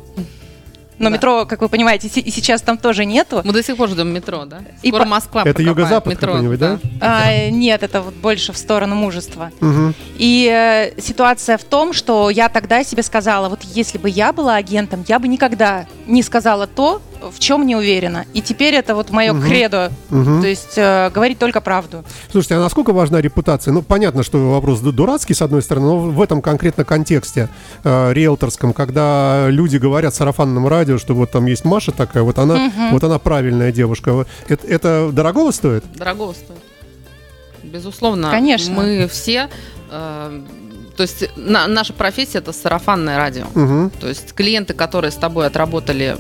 Но 1.00 1.10
Да. 1.10 1.16
метро, 1.16 1.46
как 1.48 1.62
вы 1.62 1.70
понимаете, 1.70 2.08
и 2.08 2.30
сейчас 2.30 2.62
там 2.62 2.78
тоже 2.78 3.06
нету. 3.06 3.42
Мы 3.44 3.54
до 3.54 3.64
сих 3.64 3.76
пор 3.78 3.90
ждем 3.90 4.10
метро, 4.10 4.46
да? 4.46 4.60
И 4.84 4.90
Скоро 4.90 5.04
по- 5.04 5.10
Москва 5.10 5.44
Это 5.46 5.64
юго-запад 5.64 6.14
метро, 6.14 6.34
какой-нибудь, 6.34 6.60
да? 6.60 6.78
А, 7.00 7.50
нет, 7.50 7.82
это 7.82 8.02
вот 8.02 8.14
больше 8.14 8.52
в 8.54 8.58
сторону 8.58 8.94
мужества. 8.96 9.50
Мгм. 9.62 9.96
И 10.20 10.48
э, 10.54 11.02
ситуация 11.02 11.58
в 11.58 11.64
том, 11.64 11.94
что 11.94 12.30
я 12.30 12.50
тогда 12.50 12.84
себе 12.84 13.02
сказала, 13.02 13.50
вот 13.50 13.64
если 13.64 13.98
бы 13.98 14.10
я 14.10 14.32
была 14.32 14.56
агентом, 14.58 15.04
я 15.08 15.18
бы 15.18 15.28
никогда 15.28 15.88
не 16.06 16.22
сказала 16.22 16.68
то, 16.68 17.02
в 17.30 17.40
чем 17.40 17.66
не 17.68 17.76
уверена. 17.76 18.26
И 18.34 18.42
теперь 18.42 18.74
это 18.74 18.96
вот 18.96 19.12
мое 19.12 19.40
кредо. 19.40 19.92
Мгм. 20.10 20.42
То 20.42 20.48
есть 20.48 20.74
э, 20.78 21.10
говорить 21.14 21.38
только 21.40 21.62
правду. 21.62 22.04
Слушайте, 22.32 22.56
а 22.56 22.60
насколько 22.60 22.94
важна 22.94 23.22
репутация? 23.22 23.72
Ну, 23.74 23.82
понятно, 23.82 24.24
что 24.24 24.52
вопрос 24.52 24.80
ду- 24.80 24.92
дурацкий, 24.92 25.34
с 25.34 25.42
одной 25.42 25.62
стороны, 25.62 25.86
но 25.88 25.98
в 26.00 26.22
этом 26.22 26.42
конкретно 26.42 26.84
контексте 26.84 27.50
э, 27.84 28.14
риэлторском, 28.14 28.74
когда 28.74 29.48
люди 29.50 29.78
говорят 29.78 30.14
в 30.14 30.18
сарафанном 30.18 30.68
радио, 30.68 30.98
что 30.98 31.14
вот 31.14 31.32
там 31.32 31.46
есть 31.46 31.66
Маша 31.66 31.92
такая, 31.92 32.24
вот 32.24 32.40
она, 32.40 32.72
вот 32.92 33.04
она 33.04 33.20
правильная 33.20 33.72
девушка. 33.72 34.26
Это, 34.48 34.68
это 34.68 35.10
дорогого 35.12 35.52
стоит? 35.52 35.84
Дорогого 35.96 36.34
стоит. 36.34 36.60
Безусловно. 37.64 38.32
Конечно. 38.32 38.74
Мы 38.74 39.08
все... 39.08 39.50
э, 39.92 40.42
то 40.98 41.04
есть 41.04 41.30
на- 41.38 41.68
наша 41.68 41.94
профессия 41.94 42.40
это 42.40 42.52
сарафанное 42.52 43.18
радио. 43.18 43.46
Мгм. 43.56 43.92
То 44.00 44.08
есть 44.10 44.34
клиенты, 44.34 44.74
которые 44.74 45.12
с 45.12 45.16
тобой 45.16 45.48
отработали 45.48 46.18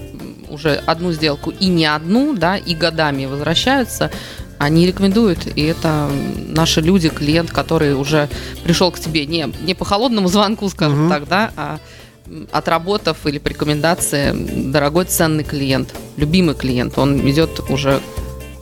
уже 0.51 0.75
одну 0.85 1.11
сделку 1.11 1.51
и 1.51 1.67
не 1.67 1.85
одну, 1.85 2.33
да, 2.35 2.57
и 2.57 2.75
годами 2.75 3.25
возвращаются, 3.25 4.11
они 4.57 4.85
рекомендуют. 4.85 5.47
И 5.57 5.63
это 5.63 6.09
наши 6.47 6.81
люди, 6.81 7.09
клиент, 7.09 7.51
который 7.51 7.95
уже 7.95 8.29
пришел 8.63 8.91
к 8.91 8.99
тебе 8.99 9.25
не, 9.25 9.51
не 9.63 9.73
по 9.73 9.85
холодному 9.85 10.27
звонку, 10.27 10.69
скажем 10.69 11.01
Мгм. 11.05 11.09
так, 11.09 11.27
да, 11.27 11.51
а 11.55 11.79
отработав 12.51 13.25
или 13.25 13.39
по 13.39 13.47
рекомендации, 13.49 14.31
дорогой 14.71 15.05
ценный 15.05 15.43
клиент, 15.43 15.93
любимый 16.17 16.55
клиент, 16.55 16.97
он 16.97 17.27
идет 17.29 17.59
уже 17.69 17.99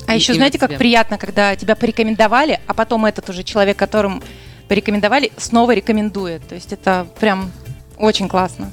А 0.08 0.16
еще 0.16 0.34
знаете, 0.34 0.58
как 0.58 0.70
тебе. 0.70 0.80
приятно, 0.80 1.18
когда 1.18 1.56
тебя 1.56 1.76
порекомендовали, 1.76 2.60
а 2.66 2.74
потом 2.74 3.06
этот 3.06 3.30
уже 3.30 3.44
человек, 3.44 3.78
которым 3.78 4.24
порекомендовали, 4.68 5.32
снова 5.38 5.74
рекомендует. 5.76 6.48
То 6.48 6.56
есть 6.56 6.74
это 6.74 7.06
прям 7.20 7.52
очень 7.98 8.28
классно. 8.28 8.72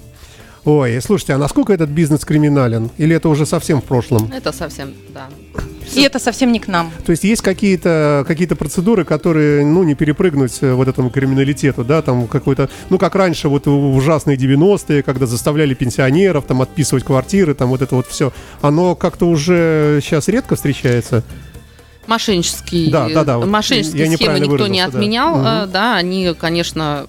Ой, 0.67 1.01
слушайте, 1.01 1.33
а 1.33 1.39
насколько 1.39 1.73
этот 1.73 1.91
бизнес 1.91 2.25
криминален? 2.25 2.91
Или 2.99 3.15
это 3.15 3.29
уже 3.29 3.47
совсем 3.47 3.81
в 3.81 3.85
прошлом? 3.85 4.29
Это 4.33 4.51
совсем, 4.51 4.95
да. 5.15 5.29
И 5.95 6.03
это 6.03 6.19
совсем 6.19 6.51
не 6.51 6.59
к 6.59 6.67
нам. 6.67 6.91
То 7.05 7.13
есть 7.13 7.23
есть 7.23 7.41
какие-то 7.41 8.25
какие 8.27 8.49
процедуры, 8.49 9.05
которые, 9.05 9.65
ну, 9.65 9.85
не 9.85 9.95
перепрыгнуть 9.95 10.59
э, 10.63 10.73
вот 10.73 10.89
этому 10.89 11.11
криминалитету, 11.11 11.85
да, 11.85 12.03
там 12.03 12.27
какой-то, 12.27 12.69
ну, 12.91 12.99
как 12.99 13.15
раньше, 13.15 13.49
вот 13.49 13.67
в 13.67 13.97
ужасные 13.97 14.37
90-е, 14.37 15.05
когда 15.05 15.27
заставляли 15.27 15.75
пенсионеров 15.75 16.47
там 16.47 16.61
отписывать 16.61 17.05
квартиры, 17.05 17.55
там 17.55 17.69
вот 17.69 17.83
это 17.83 17.95
вот 17.95 18.09
все, 18.09 18.33
оно 18.61 18.97
как-то 18.97 19.27
уже 19.27 20.01
сейчас 20.03 20.27
редко 20.27 20.57
встречается? 20.57 21.23
Мошеннические, 22.07 22.91
Да, 22.91 23.09
да, 23.09 23.25
да, 23.25 23.39
вот 23.39 23.47
мошеннические 23.49 24.07
я 24.11 24.17
схемы 24.17 24.35
никто 24.41 24.47
не 24.47 24.49
выразился, 24.81 24.91
да. 24.93 24.99
отменял, 24.99 25.37
Мгм. 25.37 25.47
э, 25.47 25.67
да, 25.67 25.97
они, 25.97 26.35
конечно, 26.39 27.07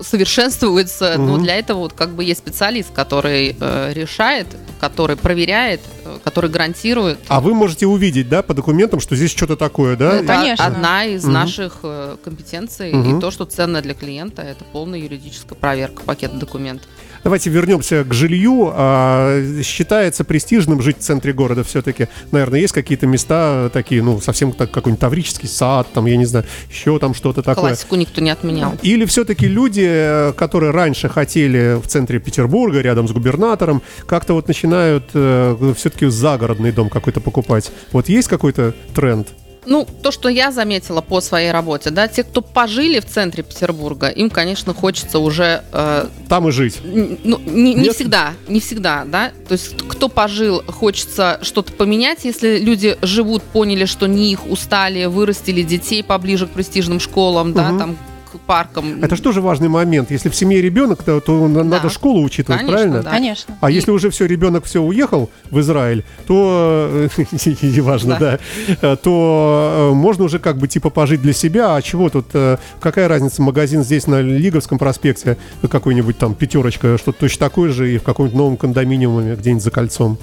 совершенствуются, 0.00 1.14
но 1.18 1.34
Мгм. 1.34 1.42
для 1.42 1.56
этого 1.56 1.78
вот 1.78 1.92
как 1.92 2.10
бы 2.10 2.24
есть 2.24 2.40
специалист, 2.40 2.92
который 2.92 3.56
э, 3.58 3.92
решает, 3.94 4.46
который 4.80 5.16
проверяет, 5.16 5.80
который 6.24 6.50
гарантирует. 6.50 7.18
А 7.28 7.40
вы 7.40 7.54
можете 7.54 7.86
увидеть, 7.86 8.28
да, 8.28 8.42
по 8.42 8.54
документам, 8.54 9.00
что 9.00 9.16
здесь 9.16 9.30
что-то 9.30 9.56
такое, 9.56 9.96
да? 9.96 10.16
Это 10.16 10.26
Конечно. 10.26 10.66
одна 10.66 11.04
из 11.04 11.24
Мгм. 11.24 11.32
наших 11.32 11.78
э, 11.82 12.16
компетенций, 12.24 12.92
Мгм. 12.92 13.18
и 13.18 13.20
то, 13.20 13.30
что 13.30 13.44
ценно 13.44 13.80
для 13.82 13.94
клиента, 13.94 14.42
это 14.42 14.64
полная 14.64 14.98
юридическая 14.98 15.58
проверка 15.58 16.02
пакета 16.02 16.36
документов. 16.36 16.88
Давайте 17.28 17.50
вернемся 17.50 18.04
к 18.04 18.14
жилью. 18.14 18.72
А, 18.72 19.42
считается 19.62 20.24
престижным 20.24 20.80
жить 20.80 20.96
в 20.96 21.00
центре 21.02 21.34
города 21.34 21.62
все-таки. 21.62 22.08
Наверное, 22.30 22.58
есть 22.58 22.72
какие-то 22.72 23.06
места 23.06 23.68
такие, 23.70 24.02
ну, 24.02 24.18
совсем 24.18 24.52
так, 24.52 24.70
какой-нибудь 24.70 24.98
Таврический 24.98 25.46
сад, 25.46 25.88
там, 25.92 26.06
я 26.06 26.16
не 26.16 26.24
знаю, 26.24 26.46
еще 26.70 26.98
там 26.98 27.12
что-то 27.12 27.42
такое. 27.42 27.66
Классику 27.66 27.96
никто 27.96 28.22
не 28.22 28.30
отменял. 28.30 28.72
Или 28.80 29.04
все-таки 29.04 29.46
люди, 29.46 29.86
э, 29.86 30.32
которые 30.38 30.72
раньше 30.72 31.10
хотели 31.10 31.78
в 31.78 31.86
центре 31.86 32.18
Петербурга, 32.18 32.80
рядом 32.80 33.06
с 33.06 33.12
губернатором, 33.12 33.82
как-то 34.06 34.32
вот 34.32 34.48
начинают 34.48 35.04
все-таки 35.10 36.06
загородный 36.06 36.72
дом 36.72 36.88
какой-то 36.88 37.20
покупать. 37.20 37.70
Вот 37.92 38.08
есть 38.08 38.28
какой-то 38.28 38.74
тренд? 38.94 39.28
Ну, 39.68 39.86
то, 40.02 40.10
что 40.10 40.28
я 40.30 40.50
заметила 40.50 41.02
по 41.02 41.20
своей 41.20 41.50
работе, 41.50 41.90
да, 41.90 42.08
те, 42.08 42.22
кто 42.24 42.40
пожили 42.40 43.00
в 43.00 43.04
центре 43.06 43.42
Петербурга, 43.42 44.08
им, 44.08 44.30
конечно, 44.30 44.72
хочется 44.72 45.18
уже 45.18 45.62
э, 45.72 46.06
Там 46.28 46.48
и 46.48 46.52
жить. 46.52 46.78
Ну, 46.82 47.38
не, 47.44 47.74
не 47.74 47.82
Нет? 47.82 47.94
всегда, 47.94 48.32
не 48.48 48.60
всегда, 48.60 49.04
да. 49.06 49.32
То 49.46 49.52
есть, 49.52 49.76
кто 49.88 50.08
пожил, 50.08 50.62
хочется 50.66 51.38
что-то 51.42 51.72
поменять. 51.72 52.24
Если 52.24 52.58
люди 52.58 52.96
живут, 53.02 53.42
поняли, 53.42 53.84
что 53.84 54.06
не 54.06 54.32
их 54.32 54.46
устали, 54.46 55.04
вырастили 55.04 55.62
детей 55.62 56.02
поближе 56.02 56.46
к 56.46 56.50
престижным 56.50 56.98
школам, 56.98 57.52
да, 57.52 57.68
Мгм. 57.70 57.78
там 57.78 57.98
паркам. 58.46 59.02
Это 59.02 59.16
же 59.32 59.40
важный 59.40 59.68
момент? 59.68 60.10
Если 60.10 60.28
в 60.28 60.34
семье 60.34 60.60
ребенок, 60.60 61.02
то, 61.02 61.20
то 61.20 61.48
на- 61.48 61.64
надо 61.64 61.88
школу 61.90 62.22
учитывать, 62.22 62.60
Конечно, 62.60 62.76
правильно? 62.76 63.02
да. 63.02 63.10
Конечно. 63.10 63.58
А 63.60 63.70
если 63.70 63.90
уже 63.90 64.10
все, 64.10 64.26
ребенок 64.26 64.64
все 64.64 64.82
уехал 64.82 65.30
в 65.50 65.60
Израиль, 65.60 66.04
то, 66.26 67.08
неважно, 67.62 68.16
да, 68.18 68.38
э, 68.82 68.96
то 68.96 69.90
э, 69.92 69.94
можно 69.94 70.24
уже 70.24 70.38
как 70.38 70.58
бы 70.58 70.68
типа 70.68 70.90
пожить 70.90 71.22
для 71.22 71.32
себя, 71.32 71.74
а 71.74 71.82
чего 71.82 72.10
тут, 72.10 72.26
э, 72.34 72.58
какая 72.80 73.08
разница, 73.08 73.42
магазин 73.42 73.82
здесь 73.82 74.06
на 74.06 74.20
Лиговском 74.20 74.78
проспекте, 74.78 75.36
какой-нибудь 75.68 76.18
там 76.18 76.34
пятерочка, 76.34 76.98
что-то 76.98 77.20
точно 77.20 77.48
такое 77.48 77.70
же 77.70 77.94
и 77.94 77.98
в 77.98 78.02
каком-нибудь 78.02 78.36
новом 78.36 78.56
кондоминиуме 78.56 79.34
где-нибудь 79.36 79.62
за 79.62 79.70
кольцом. 79.70 80.18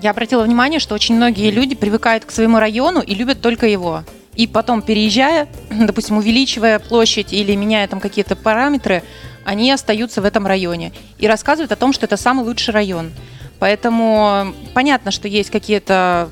Я 0.00 0.10
обратила 0.10 0.42
внимание, 0.44 0.78
что 0.80 0.94
очень 0.94 1.16
многие 1.16 1.50
люди 1.50 1.74
привыкают 1.74 2.24
к 2.24 2.30
своему 2.30 2.58
району 2.58 3.00
и 3.00 3.14
любят 3.14 3.40
только 3.40 3.66
его. 3.66 4.04
И 4.38 4.46
потом, 4.46 4.82
переезжая, 4.82 5.48
допустим, 5.70 6.16
увеличивая 6.16 6.78
площадь 6.78 7.32
или 7.32 7.54
меняя 7.56 7.88
там 7.88 7.98
какие-то 7.98 8.36
параметры, 8.36 9.02
они 9.44 9.70
остаются 9.72 10.22
в 10.22 10.24
этом 10.24 10.46
районе 10.46 10.92
и 11.18 11.26
рассказывают 11.26 11.72
о 11.72 11.76
том, 11.76 11.92
что 11.92 12.06
это 12.06 12.16
самый 12.16 12.44
лучший 12.44 12.72
район. 12.72 13.10
Поэтому 13.58 14.54
понятно, 14.74 15.10
что 15.10 15.26
есть 15.26 15.50
какие-то 15.50 16.28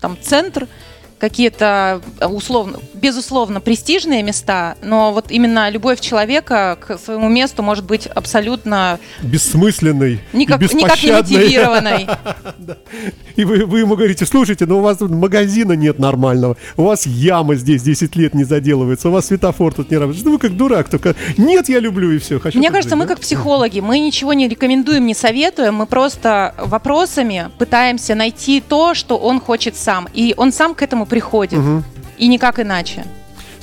там 0.00 0.16
центр, 0.22 0.68
какие-то 1.18 2.00
э, 2.20 2.26
условно, 2.26 2.78
безусловно, 2.94 3.60
престижные 3.60 4.22
места, 4.22 4.76
но 4.82 5.12
вот 5.12 5.30
именно 5.30 5.70
любовь 5.70 6.00
человека 6.00 6.78
к 6.80 6.98
своему 6.98 7.28
месту 7.28 7.62
может 7.62 7.84
быть 7.84 8.06
абсолютно 8.06 8.98
Бессмысленный 9.22 10.20
никак, 10.32 10.62
и 10.62 10.76
никак 10.76 11.02
не 11.02 11.12
мотивированной. 11.12 12.08
И 13.36 13.44
вы, 13.44 13.66
вы 13.66 13.80
ему 13.80 13.94
говорите, 13.94 14.26
слушайте, 14.26 14.66
ну 14.66 14.78
у 14.78 14.80
вас 14.80 15.00
магазина 15.00 15.74
нет 15.74 16.00
нормального, 16.00 16.56
у 16.76 16.82
вас 16.82 17.06
яма 17.06 17.54
здесь 17.54 17.82
10 17.82 18.16
лет 18.16 18.34
не 18.34 18.42
заделывается, 18.42 19.10
у 19.10 19.12
вас 19.12 19.26
светофор 19.26 19.72
тут 19.72 19.92
не 19.92 19.96
работает. 19.96 20.20
Что 20.20 20.32
вы 20.32 20.38
как 20.38 20.56
дурак 20.56 20.88
только, 20.88 21.14
нет, 21.36 21.68
я 21.68 21.78
люблю 21.78 22.10
и 22.10 22.18
все. 22.18 22.40
Хочу 22.40 22.58
Мне 22.58 22.72
кажется, 22.72 22.96
мы 22.96 23.06
как 23.06 23.20
психологи, 23.20 23.78
мы 23.78 24.00
ничего 24.00 24.32
не 24.32 24.48
рекомендуем, 24.48 25.06
не 25.06 25.14
советуем, 25.14 25.76
мы 25.76 25.86
просто 25.86 26.54
вопросами 26.58 27.50
пытаемся 27.58 28.16
найти 28.16 28.60
то, 28.60 28.94
что 28.94 29.16
он 29.16 29.40
хочет 29.40 29.76
сам. 29.76 30.08
И 30.12 30.34
он 30.36 30.50
сам 30.50 30.74
к 30.74 30.82
этому 30.82 31.06
приходит. 31.08 31.58
Мгм. 31.58 31.84
И 32.16 32.28
никак 32.28 32.58
иначе. 32.60 33.04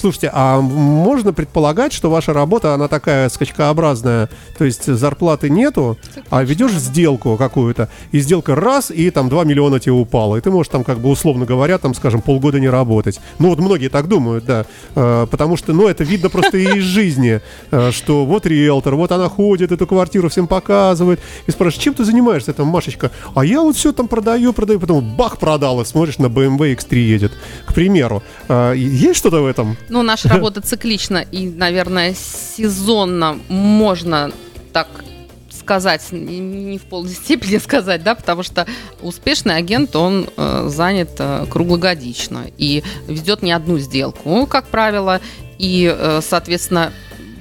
Слушайте, 0.06 0.30
а 0.32 0.62
можно 0.62 1.34
предполагать, 1.34 1.92
что 1.92 2.12
ваша 2.12 2.32
работа, 2.32 2.76
она 2.76 2.88
такая 2.88 3.28
скачкообразная, 3.28 4.30
то 4.56 4.64
есть 4.64 4.86
зарплаты 4.86 5.50
нету, 5.50 5.98
а 6.30 6.44
ведешь 6.44 6.74
сделку 6.74 7.38
какую-то, 7.38 7.90
и 8.12 8.20
сделка 8.20 8.54
раз, 8.54 8.92
и 8.92 9.10
там 9.10 9.30
2 9.30 9.46
миллиона 9.46 9.80
тебе 9.80 9.94
упало, 9.94 10.36
и 10.36 10.42
ты 10.42 10.52
можешь 10.52 10.70
там 10.72 10.84
как 10.84 11.00
бы 11.00 11.10
условно 11.10 11.46
говоря, 11.46 11.80
там, 11.80 11.96
скажем, 11.96 12.22
полгода 12.22 12.60
не 12.60 12.70
работать. 12.70 13.20
Ну 13.40 13.50
вот 13.50 13.58
многие 13.58 13.88
так 13.88 14.08
думают, 14.08 14.46
да, 14.46 14.68
Э, 14.96 15.28
потому 15.30 15.58
что, 15.58 15.74
ну 15.74 15.88
это 15.88 16.04
видно 16.04 16.30
просто 16.30 16.58
и 16.58 16.78
из 16.78 16.84
жизни, 16.84 17.42
э, 17.72 17.92
что 17.92 18.26
вот 18.26 18.46
риэлтор, 18.46 18.96
вот 18.96 19.12
она 19.12 19.28
ходит, 19.30 19.72
эту 19.72 19.88
квартиру 19.88 20.30
всем 20.30 20.48
показывает, 20.48 21.20
и 21.48 21.52
спрашивает, 21.52 21.84
чем 21.84 21.94
ты 21.94 22.06
занимаешься, 22.06 22.54
там, 22.54 22.68
Машечка, 22.68 23.12
а 23.34 23.44
я 23.44 23.62
вот 23.62 23.76
все 23.76 23.92
там 23.92 24.08
продаю, 24.08 24.54
продаю, 24.54 24.80
потом 24.80 25.16
бах, 25.16 25.38
продал, 25.38 25.82
и 25.82 25.86
смотришь, 25.86 26.18
на 26.18 26.28
BMW 26.28 26.76
X3 26.76 26.96
едет, 26.98 27.32
к 27.66 27.74
примеру. 27.74 28.24
Э, 28.48 28.74
Есть 28.76 29.20
что-то 29.20 29.42
в 29.42 29.46
этом? 29.46 29.78
Ну, 29.96 30.04
наша 30.04 30.28
работа 30.28 30.60
циклична 30.60 31.20
и, 31.20 31.48
наверное, 31.48 32.14
сезонно 32.14 33.40
можно 33.48 34.30
так 34.74 34.90
сказать, 35.58 36.12
не- 36.12 36.78
в 36.78 36.84
полной 36.84 37.14
степени 37.14 37.58
сказать, 37.60 38.04
да, 38.04 38.14
потому 38.14 38.44
что 38.44 38.68
успешный 39.02 39.56
агент, 39.56 39.96
он 39.96 40.28
э, 40.36 40.66
занят 40.68 41.12
э, 41.20 41.46
круглогодично 41.50 42.48
и 42.58 42.84
ведет 43.08 43.42
не 43.42 43.54
одну 43.54 43.78
сделку, 43.80 44.46
как 44.48 44.68
правило, 44.68 45.22
и, 45.60 45.90
э, 45.98 46.20
соответственно, 46.22 46.92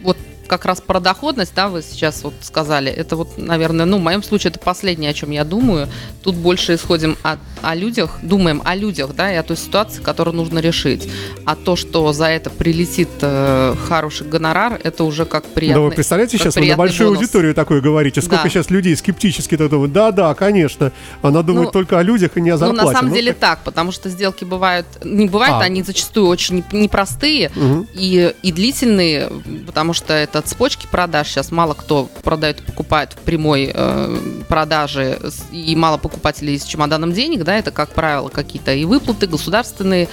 вот 0.04 0.16
как 0.46 0.64
раз 0.64 0.80
про 0.80 1.00
доходность, 1.00 1.56
да, 1.56 1.68
вы 1.68 1.82
сейчас 1.82 2.22
вот 2.22 2.34
сказали, 2.42 2.92
это 2.92 3.16
вот, 3.16 3.36
наверное, 3.36 3.84
ну, 3.84 3.98
в 3.98 4.02
моем 4.02 4.22
случае 4.22 4.52
это 4.52 4.60
последнее, 4.60 5.10
о 5.10 5.14
чем 5.14 5.32
я 5.32 5.42
думаю. 5.42 5.88
Тут 6.22 6.36
больше 6.36 6.76
исходим 6.76 7.16
от, 7.24 7.40
о 7.64 7.74
людях, 7.74 8.18
думаем 8.22 8.62
о 8.64 8.74
людях, 8.74 9.14
да, 9.16 9.32
и 9.32 9.36
о 9.36 9.42
той 9.42 9.56
ситуации, 9.56 10.00
которую 10.02 10.36
нужно 10.36 10.58
решить. 10.58 11.08
А 11.44 11.56
то, 11.56 11.76
что 11.76 12.12
за 12.12 12.26
это 12.26 12.50
прилетит 12.50 13.08
э, 13.20 13.74
хороший 13.88 14.26
гонорар, 14.26 14.80
это 14.82 15.04
уже 15.04 15.24
как 15.24 15.44
приятный 15.46 15.82
да 15.82 15.88
вы 15.88 15.90
представляете, 15.94 16.38
сейчас 16.38 16.56
вы 16.56 16.66
на 16.66 16.76
большую 16.76 17.08
бонус. 17.10 17.20
аудиторию 17.22 17.54
такое 17.54 17.80
говорите. 17.80 18.20
Сколько 18.22 18.44
Да. 18.44 18.50
сейчас 18.50 18.70
людей 18.70 18.96
скептически 18.96 19.56
так 19.56 19.68
думают. 19.70 19.92
Да, 19.92 20.10
да, 20.12 20.34
конечно. 20.34 20.92
Она 21.22 21.42
думает 21.42 21.66
Ну, 21.66 21.72
только 21.72 21.98
о 21.98 22.02
людях 22.02 22.36
и 22.36 22.40
не 22.40 22.50
о 22.50 22.54
Ну, 22.54 22.58
зарплате. 22.58 22.86
на 22.86 22.92
самом 22.92 23.08
Ну, 23.10 23.14
деле 23.16 23.32
как- 23.32 23.40
так, 23.40 23.58
потому 23.64 23.92
что 23.92 24.08
сделки 24.08 24.44
бывают, 24.44 24.86
не 25.04 25.26
бывают, 25.28 25.56
А. 25.56 25.60
они 25.60 25.82
зачастую 25.82 26.26
очень 26.26 26.56
не- 26.72 26.80
непростые 26.82 27.50
Мгм. 27.54 27.88
и, 27.94 28.34
и 28.42 28.52
длительные, 28.52 29.30
потому 29.66 29.92
что 29.92 30.12
это 30.12 30.40
цепочки 30.42 30.86
продаж. 30.90 31.28
Сейчас 31.28 31.50
мало 31.50 31.74
кто 31.74 32.08
продает 32.22 32.60
и 32.60 32.62
покупает 32.62 33.12
в 33.12 33.16
прямой 33.18 33.70
э, 33.74 34.16
продаже, 34.48 35.18
и 35.52 35.74
мало 35.76 35.96
покупателей 35.98 36.58
с 36.58 36.64
чемоданом 36.64 37.12
денег, 37.12 37.44
да, 37.44 37.53
это, 37.58 37.70
как 37.70 37.90
правило, 37.90 38.28
какие-то 38.28 38.72
и 38.74 38.84
выплаты 38.84 39.26
государственные, 39.26 40.08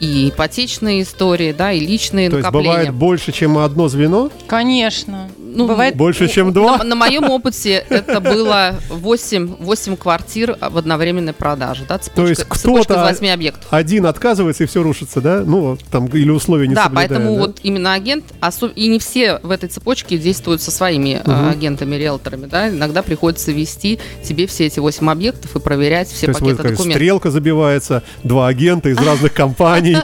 и 0.00 0.28
ипотечные 0.28 1.02
истории, 1.02 1.52
да, 1.52 1.72
и 1.72 1.80
личные 1.80 2.30
То 2.30 2.36
есть 2.36 2.44
накопления. 2.46 2.70
бывает 2.76 2.94
больше, 2.94 3.32
чем 3.32 3.58
одно 3.58 3.88
звено? 3.88 4.30
Конечно. 4.46 5.28
Ну, 5.50 5.66
Бывает- 5.66 5.96
Больше, 5.96 6.28
чем 6.28 6.52
два? 6.52 6.78
На, 6.78 6.84
на 6.84 6.94
моем 6.94 7.30
опыте 7.30 7.84
это 7.88 8.20
было 8.20 8.74
8, 8.90 9.56
8 9.58 9.96
квартир 9.96 10.56
в 10.60 10.76
одновременной 10.78 11.32
продаже. 11.32 11.84
Да, 11.88 11.98
цепочка, 11.98 12.28
есть 12.28 12.40
цепочка 12.42 12.94
кто-то- 12.94 13.10
из 13.10 13.20
8 13.20 13.28
объектов. 13.32 13.66
Один 13.70 14.06
отказывается 14.06 14.64
и 14.64 14.66
все 14.66 14.82
рушится, 14.82 15.20
да? 15.20 15.42
Ну, 15.44 15.78
там, 15.90 16.06
или 16.06 16.30
условия 16.30 16.68
не 16.68 16.74
да, 16.74 16.90
поэтому 16.94 17.34
да? 17.34 17.40
вот 17.40 17.60
именно 17.62 17.94
агент, 17.94 18.24
осо- 18.40 18.72
и 18.74 18.88
не 18.88 18.98
все 18.98 19.40
в 19.42 19.50
этой 19.50 19.68
цепочке 19.68 20.18
действуют 20.18 20.60
со 20.62 20.70
своими 20.70 21.20
э, 21.24 21.30
Мгм. 21.30 21.48
агентами, 21.48 21.96
риэлторами, 21.96 22.46
да, 22.46 22.68
иногда 22.68 23.02
приходится 23.02 23.50
вести 23.52 23.98
тебе 24.22 24.46
все 24.46 24.66
эти 24.66 24.78
8 24.80 25.10
объектов 25.10 25.56
и 25.56 25.60
проверять 25.60 26.08
все 26.08 26.26
То 26.26 26.30
есть 26.30 26.40
пакеты 26.40 26.62
как 26.62 26.70
документов. 26.72 26.96
стрелка 26.96 27.30
забивается, 27.30 28.02
два 28.22 28.48
агента 28.48 28.88
из 28.90 28.98
разных 28.98 29.32
компаний. 29.34 29.96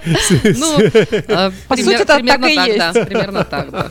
Ну, 0.43 0.79
э, 0.81 1.51
По 1.69 1.77
сути, 1.77 2.05
так 2.05 2.23
и 2.23 2.55
есть. 2.55 3.07
примерно 3.07 3.45
так, 3.45 3.71
да. 3.71 3.91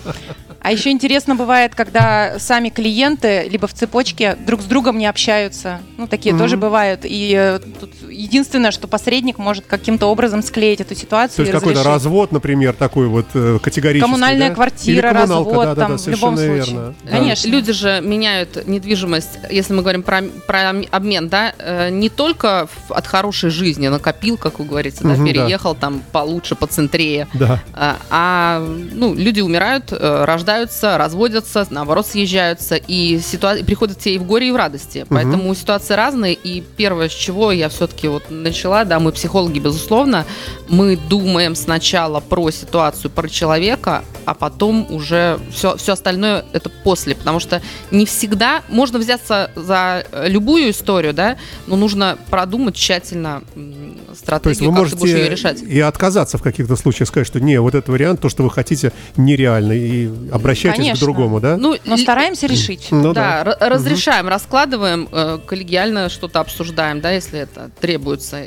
А 0.64 0.72
еще 0.72 0.92
интересно 0.92 1.36
бывает, 1.36 1.76
когда 1.76 2.40
сами 2.40 2.70
клиенты 2.70 3.48
либо 3.50 3.68
в 3.68 3.74
цепочке 3.74 4.38
друг 4.48 4.62
с 4.62 4.66
другом 4.66 4.98
не 4.98 5.06
общаются. 5.06 5.82
Ну, 5.98 6.08
такие 6.08 6.34
Мгм. 6.34 6.42
тоже 6.44 6.56
бывают. 6.58 7.02
И 7.04 7.36
э, 7.38 7.60
тут 7.80 7.92
единственное, 8.10 8.72
что 8.72 8.88
посредник 8.88 9.38
может 9.38 9.66
каким-то 9.66 10.08
образом 10.08 10.42
склеить 10.42 10.80
эту 10.80 10.96
ситуацию 10.96 11.36
То 11.38 11.42
есть 11.44 11.52
и 11.52 11.54
какой-то 11.54 11.80
разрешить. 11.80 11.94
развод, 11.94 12.32
например, 12.32 12.74
такой 12.74 13.08
вот 13.08 13.26
э, 13.34 13.60
категорический. 13.62 14.06
Коммунальная 14.10 14.50
да? 14.50 14.56
квартира, 14.56 15.12
развод, 15.14 15.54
да, 15.54 15.76
да, 15.76 15.82
там, 15.82 15.92
да, 15.92 15.98
в 15.98 16.08
любом 16.08 16.36
случае. 16.38 16.56
верно. 16.56 16.96
Да. 17.04 17.12
Конечно. 17.12 17.48
Люди 17.50 17.72
же 17.74 18.00
меняют 18.02 18.66
недвижимость, 18.66 19.40
если 19.52 19.74
мы 19.74 19.82
говорим 19.82 20.02
про, 20.04 20.22
про 20.48 20.70
обмен, 20.92 21.28
да, 21.28 21.54
э, 21.60 21.90
не 21.90 22.08
только 22.10 22.68
от 22.90 23.06
хорошей 23.08 23.50
жизни, 23.50 23.90
накопил, 23.90 24.38
как 24.38 24.60
вы 24.60 24.66
говорите, 24.66 25.00
да, 25.02 25.10
Мгм, 25.10 25.26
да. 25.26 25.32
переехал 25.34 25.76
там 25.76 26.02
получше, 26.14 26.56
поцентрее, 26.56 27.28
Да. 27.34 27.62
а, 27.74 27.98
а, 28.10 28.66
ну, 28.94 29.14
люди 29.14 29.42
умирают, 29.42 29.92
э, 29.92 30.24
рождаются, 30.54 30.98
разводятся, 30.98 31.68
наоборот, 31.70 32.08
съезжаются, 32.08 32.76
и 32.76 33.20
ситуация 33.20 33.66
приходят 33.66 33.98
те 34.00 34.14
и 34.16 34.18
в 34.18 34.24
горе, 34.26 34.50
и 34.50 34.52
в 34.52 34.56
радости. 34.56 35.06
Поэтому 35.10 35.54
ситуации 35.56 35.94
разные, 35.96 36.34
и 36.34 36.62
первое, 36.62 37.10
с 37.10 37.14
чего 37.14 37.52
я 37.52 37.70
все-таки 37.70 38.08
вот 38.08 38.30
начала, 38.30 38.86
да, 38.86 39.00
мы 39.00 39.12
психологи, 39.12 39.60
безусловно, 39.60 40.26
мы 40.70 40.98
думаем 41.10 41.56
сначала 41.56 42.20
про 42.20 42.52
ситуацию, 42.52 43.12
про 43.12 43.28
человека, 43.28 44.04
а 44.26 44.34
потом 44.34 44.88
уже 44.90 45.40
все, 45.52 45.76
все 45.78 45.94
остальное 45.94 46.46
это 46.54 46.70
после, 46.70 47.16
потому 47.16 47.40
что 47.40 47.62
не 47.92 48.06
всегда 48.06 48.62
можно 48.70 49.00
взяться 49.00 49.52
за 49.56 50.06
любую 50.26 50.72
историю, 50.72 51.14
да, 51.14 51.38
но 51.68 51.76
нужно 51.76 52.18
продумать 52.30 52.76
тщательно 52.76 53.44
м, 53.56 53.96
То 54.06 54.10
есть 54.10 54.20
стратегию, 54.20 54.72
вы 54.72 54.82
как 54.82 54.90
ты 54.90 54.96
будешь 54.98 55.12
ее 55.12 55.18
можете 55.18 55.30
решать. 55.32 55.62
и 55.62 55.80
отказаться 55.80 56.38
в 56.38 56.42
каких-то 56.42 56.76
случаях, 56.76 57.10
сказать, 57.10 57.28
что 57.28 57.40
не, 57.40 57.60
вот 57.60 57.76
этот 57.76 57.90
вариант, 57.90 58.22
то, 58.22 58.30
что 58.30 58.44
вы 58.44 58.50
хотите, 58.52 58.92
нереально, 59.18 59.74
и 59.74 60.08
обращайтесь 60.32 60.43
к 60.44 60.78
Конечно. 60.78 61.06
другому, 61.06 61.40
да? 61.40 61.58
Ну, 61.58 61.76
Но 61.86 61.98
стараемся 61.98 62.48
решить. 62.48 62.88
Ну 62.92 63.14
да, 63.14 63.44
ра- 63.44 63.58
разрешаем, 63.70 64.28
раскладываем, 64.28 65.08
э, 65.12 65.40
коллегиально 65.46 66.10
что-то 66.10 66.40
обсуждаем, 66.40 67.02
да, 67.02 67.12
если 67.12 67.40
это 67.40 67.72
требуется 67.80 68.44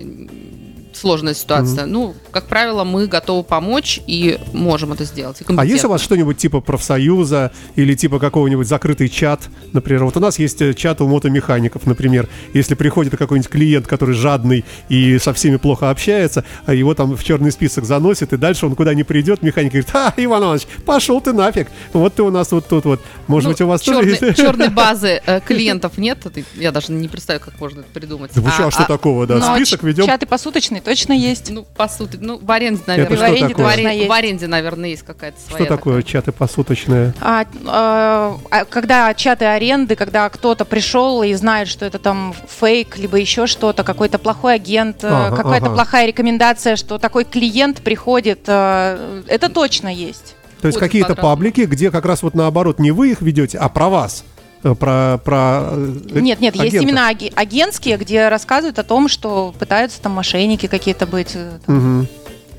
сложная 0.96 1.34
ситуация. 1.34 1.86
Ну, 1.86 2.14
как 2.30 2.46
правило, 2.46 2.84
мы 2.84 3.06
готовы 3.06 3.42
помочь 3.42 4.00
и 4.06 4.38
можем 4.52 4.92
это 4.92 5.04
сделать. 5.04 5.42
А 5.56 5.64
есть 5.64 5.84
у 5.84 5.88
вас 5.88 6.00
что-нибудь 6.02 6.38
типа 6.38 6.60
профсоюза 6.60 7.52
или 7.74 7.94
типа 7.94 8.18
какого-нибудь 8.18 8.66
закрытый 8.66 9.08
чат, 9.08 9.48
например? 9.72 10.04
Вот 10.04 10.16
у 10.16 10.20
нас 10.20 10.38
есть 10.38 10.60
э, 10.62 10.74
чат 10.74 11.00
у 11.00 11.06
мотомехаников, 11.08 11.86
например. 11.86 12.28
Если 12.54 12.74
приходит 12.74 13.16
какой-нибудь 13.16 13.50
клиент, 13.50 13.86
который 13.86 14.14
жадный 14.14 14.64
и 14.88 15.18
со 15.18 15.32
всеми 15.34 15.56
плохо 15.56 15.90
общается, 15.90 16.44
а 16.64 16.74
его 16.74 16.94
там 16.94 17.16
в 17.16 17.22
черный 17.24 17.52
список 17.52 17.84
заносит, 17.84 18.32
и 18.32 18.36
дальше 18.36 18.66
он 18.66 18.74
куда 18.74 18.94
не 18.94 19.02
придет, 19.04 19.42
механик 19.42 19.72
говорит, 19.72 19.90
а, 19.94 20.14
Иван 20.16 20.42
Иванович, 20.44 20.66
пошел 20.84 21.20
ты 21.20 21.32
нафиг, 21.32 21.68
вот 21.92 22.14
ты 22.14 22.22
у 22.22 22.30
нас 22.30 22.52
вот 22.52 22.68
тут 22.68 22.84
вот. 22.84 23.00
Может 23.26 23.44
Ну, 23.48 23.52
быть, 23.52 23.60
у 23.60 23.66
вас 23.66 23.80
тоже 23.82 24.00
черной, 24.10 24.28
есть? 24.28 24.38
черной 24.38 24.68
базы 24.70 25.20
э, 25.26 25.40
клиентов 25.40 25.98
нет. 25.98 26.18
Я 26.54 26.72
даже 26.72 26.92
не 26.92 27.08
представляю, 27.08 27.44
как 27.44 27.58
можно 27.60 27.80
это 27.80 27.88
придумать. 27.92 28.30
Да 28.34 28.42
чё, 28.56 28.68
а 28.68 28.70
что 28.70 28.84
такого, 28.84 29.26
да? 29.26 29.36
Но 29.36 29.56
Список 29.56 29.80
ч- 29.80 29.86
ведем? 29.86 30.06
Чаты 30.06 30.26
посуточные 30.26 30.80
точно 30.86 31.14
есть. 31.14 31.50
Ну, 31.50 31.64
по 31.76 31.88
сути, 31.88 32.16
ну, 32.20 32.38
в 32.40 32.48
аренде, 32.50 32.80
наверное. 32.86 33.16
что 33.16 33.26
в 33.26 33.28
аренде 33.28 33.48
такое? 33.48 33.66
В, 33.66 33.74
точно 33.74 33.88
аре- 33.88 33.96
есть. 33.96 34.08
в 34.08 34.12
аренде, 34.12 34.46
наверное, 34.46 34.88
есть 34.90 35.02
какая-то 35.02 35.40
своя. 35.40 35.64
Что 35.64 35.76
такое 35.76 36.02
чаты 36.04 36.30
посуточные? 36.30 37.12
А, 37.20 37.44
а, 37.66 38.38
а 38.50 38.64
когда 38.64 39.12
чаты 39.14 39.46
аренды, 39.46 39.96
когда 39.96 40.28
кто-то 40.28 40.64
пришел 40.64 41.24
и 41.24 41.34
знает, 41.34 41.66
что 41.66 41.84
это 41.84 41.98
там 41.98 42.34
фейк, 42.48 42.98
либо 42.98 43.16
еще 43.16 43.48
что-то, 43.48 43.82
какой-то 43.82 44.18
плохой 44.18 44.54
агент, 44.54 45.02
э, 45.02 45.08
Ага, 45.08 45.36
какая-то 45.36 45.66
ага. 45.66 45.74
плохая 45.74 46.06
рекомендация, 46.06 46.76
что 46.76 46.98
такой 46.98 47.24
клиент 47.24 47.80
приходит, 47.80 48.44
э, 48.46 49.22
это 49.26 49.48
точно 49.48 49.88
есть. 49.88 50.36
То 50.60 50.68
есть 50.68 50.78
какие-то 50.78 51.16
паблики, 51.16 51.62
где 51.62 51.90
как 51.90 52.04
раз 52.06 52.22
вот 52.22 52.34
наоборот 52.34 52.78
не 52.78 52.92
вы 52.92 53.10
их 53.10 53.22
ведете, 53.22 53.58
а 53.58 53.68
про 53.68 53.88
вас. 53.88 54.24
Э, 54.66 54.74
Про, 54.74 55.18
про 55.24 55.68
э, 55.70 56.20
Нет, 56.20 56.40
нет, 56.40 56.54
есть 56.56 56.74
агентов. 56.74 56.82
именно 56.82 57.08
аги- 57.10 57.32
агентские, 57.34 57.96
где 57.98 58.28
рассказывают 58.28 58.78
о 58.80 58.82
том, 58.82 59.08
что 59.08 59.54
пытаются 59.58 60.00
там 60.00 60.12
мошенники 60.12 60.66
какие-то 60.66 61.06
быть. 61.06 61.32
э, 61.34 61.58
там. 61.64 61.76
Мгм. 61.76 62.08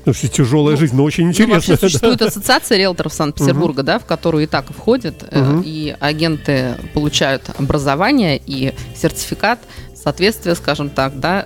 Слушайте, 0.04 0.36
тяжелая 0.38 0.74
Ну, 0.74 0.80
жизнь, 0.80 0.96
но 0.96 1.04
очень 1.04 1.24
Ну, 1.24 1.30
интересно. 1.30 1.54
вообще 1.54 1.76
существует 1.76 2.22
ассоциация 2.22 2.78
риэлторов 2.78 3.12
Санкт-Петербурга, 3.12 3.82
да, 3.82 3.98
в 3.98 4.06
которую 4.06 4.44
и 4.44 4.46
так 4.46 4.64
входит, 4.74 5.22
Мгм. 5.30 5.62
и 5.66 5.94
агенты 6.00 6.76
получают 6.94 7.42
образование 7.58 8.40
и 8.46 8.72
сертификат 8.96 9.58
соответствия, 9.94 10.54
скажем 10.54 10.88
так, 10.88 11.20
да, 11.20 11.44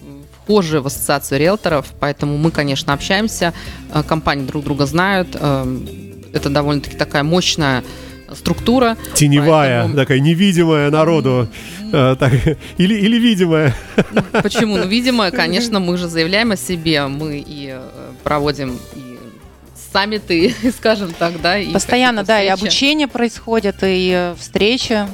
в- 0.00 0.44
вхожи 0.44 0.80
в 0.80 0.86
ассоциацию 0.86 1.38
риэлторов, 1.38 1.84
поэтому 2.00 2.38
мы, 2.38 2.50
конечно, 2.50 2.94
общаемся, 2.94 3.52
компании 4.06 4.46
друг 4.46 4.64
друга 4.64 4.86
знают, 4.86 5.36
э, 5.38 5.78
это 6.32 6.48
довольно-таки 6.48 6.96
такая 6.96 7.24
мощная 7.24 7.84
структура. 8.34 8.96
Теневая, 9.14 9.80
Поэтому- 9.82 9.96
такая 9.96 10.20
невидимая 10.20 10.90
народу. 10.90 11.48
э, 11.92 12.16
так, 12.18 12.32
или, 12.76 12.94
или 12.94 13.18
видимая. 13.18 13.74
Почему? 14.42 14.76
Ну, 14.76 14.86
видимо, 14.86 15.30
конечно, 15.30 15.80
мы 15.80 15.96
же 15.96 16.08
заявляем 16.08 16.52
о 16.52 16.56
себе, 16.56 17.06
мы 17.06 17.38
и 17.46 17.68
э, 17.72 17.80
проводим 18.24 18.78
и 18.94 19.18
саммиты, 19.92 20.54
скажем 20.76 21.12
так, 21.18 21.40
да. 21.40 21.58
И 21.58 21.72
Постоянно, 21.72 22.24
да, 22.24 22.42
и 22.42 22.48
обучение 22.48 23.08
происходит, 23.08 23.76
и 23.82 24.12
э, 24.14 24.34
встречи. 24.38 25.06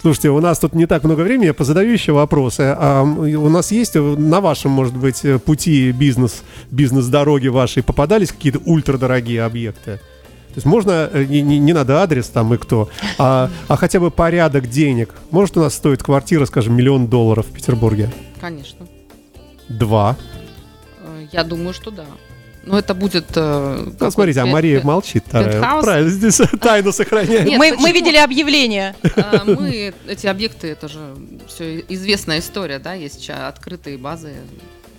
Слушайте, 0.00 0.28
у 0.30 0.40
нас 0.40 0.58
тут 0.58 0.74
не 0.74 0.84
так 0.86 1.02
много 1.04 1.22
времени, 1.22 1.46
я 1.46 1.54
позадаю 1.54 1.90
еще 1.90 2.12
вопросы. 2.12 2.74
А 2.78 3.02
у 3.02 3.48
нас 3.48 3.70
есть 3.72 3.96
э, 3.96 4.00
на 4.00 4.40
вашем, 4.40 4.70
может 4.70 4.94
быть, 4.94 5.22
пути 5.44 5.92
бизнес, 5.92 6.42
бизнес-дороги 6.70 7.48
вашей 7.48 7.82
попадались 7.82 8.30
какие-то 8.32 8.60
ультрадорогие 8.66 9.42
объекты? 9.42 10.00
То 10.54 10.58
есть 10.58 10.66
можно, 10.66 11.10
э, 11.12 11.24
не, 11.24 11.42
не- 11.42 11.58
не 11.58 11.72
надо 11.72 12.00
адрес 12.02 12.28
там 12.28 12.54
и 12.54 12.58
кто, 12.58 12.88
а, 13.18 13.50
а 13.66 13.76
хотя 13.76 13.98
бы 13.98 14.10
порядок 14.12 14.68
денег. 14.68 15.12
Может 15.32 15.56
у 15.56 15.60
нас 15.60 15.74
стоит 15.74 16.02
квартира, 16.02 16.46
скажем, 16.46 16.74
миллион 16.76 17.08
долларов 17.08 17.46
в 17.46 17.52
Петербурге? 17.52 18.10
Конечно. 18.40 18.86
Два. 19.68 20.16
Э, 21.02 21.26
Я 21.32 21.42
думаю, 21.44 21.74
что 21.74 21.90
да. 21.90 22.04
Но 22.66 22.78
это 22.78 22.94
будет... 22.94 23.26
э, 23.34 23.88
Ну, 24.00 24.10
смотрите, 24.10 24.40
а 24.40 24.46
Мария 24.46 24.80
пе- 24.80 24.86
молчит. 24.86 25.24
пентхаус? 25.24 25.84
Правильно, 25.84 26.10
здесь 26.10 26.40
тайну 26.60 26.92
сохраняет. 26.92 27.46
Нет, 27.46 27.58
мы, 27.58 27.70
почему? 27.70 27.82
мы 27.82 27.92
видели 27.92 28.16
объявление. 28.16 28.94
А, 29.16 29.42
Мы, 29.46 29.92
эти 30.08 30.26
объекты, 30.28 30.68
это 30.68 30.88
же 30.88 31.16
все 31.48 31.80
известная 31.88 32.38
история, 32.38 32.78
да, 32.78 32.94
есть 32.94 33.28
открытые 33.28 33.98
базы, 33.98 34.34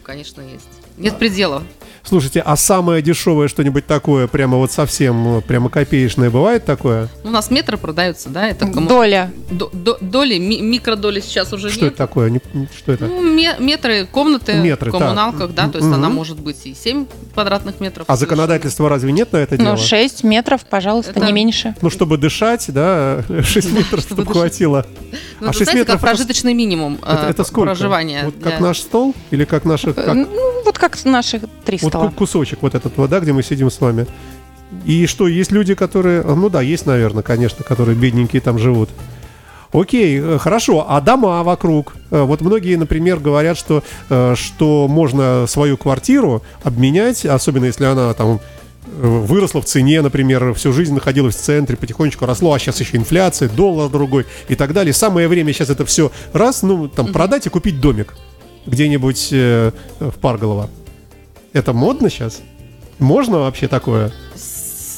конечно, 0.04 0.41
есть. 0.41 0.68
Нет 0.98 1.18
пределов. 1.20 1.64
Слушайте, 2.08 2.40
а 2.46 2.56
самое 2.56 3.02
дешевое 3.02 3.48
что-нибудь 3.48 3.88
такое, 3.88 4.28
прямо 4.28 4.58
вот 4.58 4.72
совсем, 4.72 5.40
э, 5.40 5.42
прямо 5.42 5.70
копеечное, 5.72 6.30
бывает 6.30 6.64
такое? 6.64 7.10
У 7.24 7.32
нас 7.32 7.50
метры 7.50 7.78
продаются, 7.78 8.30
да, 8.30 8.48
это 8.48 8.68
кому- 8.68 8.88
Доля. 8.88 9.32
до- 9.50 9.72
до- 9.74 9.98
доли, 10.00 10.38
ми- 10.38 10.62
микродоли 10.62 11.20
сейчас 11.20 11.52
уже 11.52 11.72
Что 11.72 11.86
нет. 11.86 11.94
это 11.94 11.98
такое? 11.98 12.30
Не- 12.30 12.42
Что 12.78 12.92
это? 12.94 13.08
Ну, 13.08 13.24
ме- 13.24 13.56
метры, 13.58 14.06
комнаты 14.06 14.54
Метры, 14.54 14.92
в 14.92 14.94
коммуналках, 15.00 15.48
так. 15.48 15.56
да, 15.56 15.68
то 15.68 15.80
есть 15.80 15.88
Мгм. 15.88 15.96
она 15.96 16.10
может 16.10 16.40
быть 16.40 16.58
и 16.66 16.76
7 16.76 17.08
квадратных 17.34 17.80
метров. 17.80 18.06
А 18.08 18.16
совершенно. 18.16 18.38
законодательства 18.44 18.88
разве 18.88 19.12
нет 19.12 19.34
на 19.34 19.38
это 19.38 19.58
дело? 19.58 19.72
Ну, 19.72 19.78
6 19.78 20.24
метров, 20.24 20.64
пожалуйста, 20.64 21.10
Это- 21.12 21.26
не 21.26 21.34
меньше. 21.34 21.74
Ну, 21.82 21.90
чтобы 21.90 22.20
дышать, 22.20 22.66
да, 22.68 23.24
6 23.44 23.72
метров, 23.74 24.02
чтобы 24.02 24.22
чтобы 24.22 24.26
дышать. 24.44 24.86
Ну, 25.41 25.48
а 25.48 25.50
это, 25.50 25.58
6 25.60 25.63
знаете, 25.65 25.80
метров 25.80 25.93
как 26.02 26.10
прожиточный 26.10 26.54
минимум 26.54 26.98
Это, 27.02 27.26
э, 27.28 27.30
это 27.32 27.43
сколько? 27.43 27.65
проживания. 27.67 28.21
Вот 28.26 28.36
как 28.36 28.58
для- 28.58 28.60
наш 28.60 28.80
стол? 28.80 29.13
Или 29.32 29.45
как 29.45 29.65
наши... 29.65 29.89
Э, 29.89 29.93
Как, 29.93 30.13
Ну, 30.15 30.28
вот 30.63 30.78
как 30.78 31.04
наши 31.06 31.41
три 31.65 31.78
вот 31.82 31.89
стола. 31.89 32.08
ку- 32.08 32.13
кусочек 32.15 32.60
вот 32.62 32.76
этот 32.76 32.95
вот, 32.98 33.10
да, 33.10 33.19
где 33.19 33.34
мы 33.34 33.43
сидим 33.43 33.69
с 33.69 33.80
вами. 33.82 34.06
И 34.86 35.06
что, 35.08 35.28
есть 35.28 35.52
люди, 35.52 35.74
которые... 35.76 36.21
а, 36.21 36.36
Ну 36.36 36.50
да, 36.50 36.62
есть, 36.62 36.86
наверное, 36.86 37.24
конечно, 37.24 37.63
которые 37.63 37.95
бедненькие 37.98 38.41
там 38.41 38.58
живут. 38.60 38.89
Окей, 39.74 40.19
э, 40.21 40.38
хорошо. 40.39 40.86
А 40.88 41.02
дома 41.02 41.43
вокруг? 41.43 41.95
Вот 42.10 42.39
многие, 42.41 42.76
например, 42.78 43.19
говорят, 43.19 43.58
что, 43.58 43.84
что 44.36 44.88
можно 44.88 45.45
свою 45.48 45.76
квартиру 45.76 46.43
обменять, 46.63 47.26
особенно 47.26 47.65
если 47.65 47.84
она 47.86 48.13
там 48.13 48.39
выросла 48.86 49.62
в 49.62 49.65
цене, 49.65 50.02
например, 50.02 50.54
всю 50.54 50.71
жизнь 50.74 50.93
находилась 50.93 51.36
в 51.36 51.39
центре, 51.39 51.78
потихонечку 51.78 52.26
росло, 52.26 52.54
а 52.54 52.60
сейчас 52.60 52.80
еще 52.80 52.98
инфляция, 52.98 53.50
доллар 53.50 53.89
другой 53.89 54.26
и 54.48 54.56
так 54.56 54.74
далее. 54.74 54.93
Самое 54.93 55.28
время 55.28 55.54
сейчас 55.54 55.69
это 55.69 55.86
все 55.86 56.12
раз, 56.34 56.63
ну, 56.63 56.88
там, 56.88 57.12
продать 57.12 57.45
и 57.45 57.50
купить 57.50 57.80
домик 57.82 58.15
где-нибудь 58.65 59.30
э, 59.32 59.71
в 60.00 60.13
Парголово. 60.13 60.69
Это 61.54 61.74
модно 61.74 62.10
сейчас? 62.10 62.41
Можно 63.00 63.39
вообще 63.39 63.67
такое? 63.67 64.12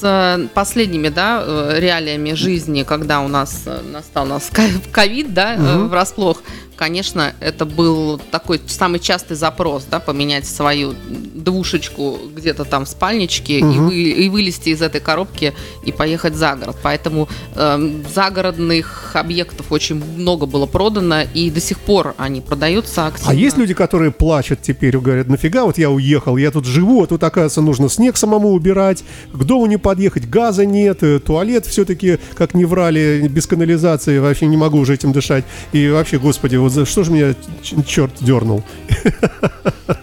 э, 0.02 0.46
последними, 0.54 1.08
да, 1.08 1.42
э, 1.44 1.80
реалиями 1.80 2.32
жизни, 2.34 2.84
когда 2.84 3.20
у 3.20 3.28
нас 3.28 3.62
э, 3.66 3.80
настал 3.82 4.26
нас 4.26 4.50
ковид, 4.92 5.34
да, 5.34 5.56
Мгм. 5.56 5.88
врасплох, 5.88 6.42
конечно, 6.78 7.34
это 7.40 7.64
был 7.66 8.20
такой 8.30 8.60
самый 8.66 9.00
частый 9.00 9.36
запрос, 9.36 9.84
да, 9.90 9.98
поменять 9.98 10.46
свою 10.46 10.94
двушечку 11.34 12.18
где-то 12.34 12.64
там 12.64 12.84
в 12.84 12.88
спальничке 12.88 13.58
и, 13.58 13.62
Мгм. 13.64 13.88
вы- 13.88 13.94
и 14.24 14.28
вылезти 14.28 14.70
из 14.70 14.80
этой 14.82 15.00
коробки 15.00 15.54
и 15.84 15.92
поехать 15.92 16.34
за 16.34 16.54
город. 16.54 16.76
Поэтому 16.82 17.28
эм, 17.56 18.04
загородных 18.14 19.10
объектов 19.14 19.72
очень 19.72 20.02
много 20.16 20.46
было 20.46 20.66
продано, 20.66 21.22
и 21.34 21.50
до 21.50 21.60
сих 21.60 21.78
пор 21.80 22.14
они 22.18 22.40
продаются 22.40 23.06
активно. 23.06 23.32
А 23.32 23.34
есть 23.34 23.56
люди, 23.58 23.74
которые 23.74 24.10
плачут 24.12 24.62
теперь, 24.62 24.96
говорят, 24.96 25.26
нафига 25.28 25.64
вот 25.64 25.76
я 25.78 25.90
уехал, 25.90 26.36
я 26.36 26.50
тут 26.50 26.64
живу, 26.66 27.02
а 27.02 27.06
тут, 27.06 27.22
оказывается, 27.24 27.62
нужно 27.62 27.88
снег 27.88 28.16
самому 28.16 28.52
убирать, 28.52 29.02
к 29.32 29.44
дому 29.44 29.66
не 29.66 29.76
подъехать, 29.76 30.28
газа 30.28 30.64
нет, 30.64 31.02
э, 31.02 31.18
туалет 31.18 31.66
все-таки, 31.66 32.18
как 32.34 32.54
не 32.54 32.64
врали, 32.64 33.26
без 33.28 33.46
канализации, 33.46 34.18
вообще 34.18 34.46
не 34.46 34.56
могу 34.56 34.78
уже 34.78 34.94
этим 34.94 35.12
дышать. 35.12 35.44
И 35.72 35.88
вообще, 35.88 36.18
господи, 36.18 36.56
вот 36.68 36.74
за 36.74 36.86
что 36.86 37.02
же 37.02 37.10
меня 37.10 37.34
черт 37.86 38.12
дернул? 38.20 38.62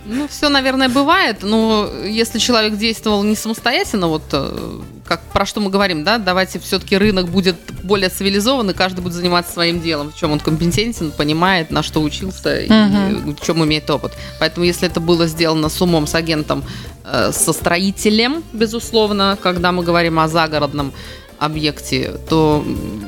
Ну, 0.05 0.27
все, 0.27 0.49
наверное, 0.49 0.89
бывает, 0.89 1.43
но 1.43 1.89
если 2.05 2.39
человек 2.39 2.77
действовал 2.77 3.23
не 3.23 3.35
самостоятельно, 3.35 4.07
вот 4.07 4.23
э, 4.31 4.79
как 5.05 5.21
про 5.33 5.45
что 5.45 5.59
мы 5.59 5.69
говорим, 5.69 6.03
да, 6.03 6.17
давайте 6.17 6.59
все-таки 6.59 6.97
рынок 6.97 7.29
будет 7.29 7.55
более 7.83 8.09
цивилизован, 8.09 8.69
и 8.69 8.73
каждый 8.73 9.01
будет 9.01 9.13
заниматься 9.13 9.53
своим 9.53 9.81
делом, 9.81 10.11
в 10.11 10.15
чем 10.15 10.31
он 10.31 10.39
компетентен, 10.39 11.11
понимает, 11.11 11.71
на 11.71 11.83
что 11.83 12.01
учился 12.01 12.61
и 12.61 12.67
в 12.67 13.45
чем 13.45 13.63
имеет 13.63 13.89
опыт. 13.89 14.13
Поэтому, 14.39 14.65
если 14.65 14.87
это 14.87 14.99
было 14.99 15.27
сделано 15.27 15.69
с 15.69 15.81
умом, 15.81 16.07
с 16.07 16.15
агентом, 16.15 16.63
э, 17.03 17.31
со 17.31 17.53
строителем, 17.53 18.43
безусловно, 18.53 19.37
когда 19.41 19.71
мы 19.71 19.83
говорим 19.83 20.19
о 20.19 20.27
загородном 20.27 20.93
объекте, 21.39 22.13
то 22.29 22.63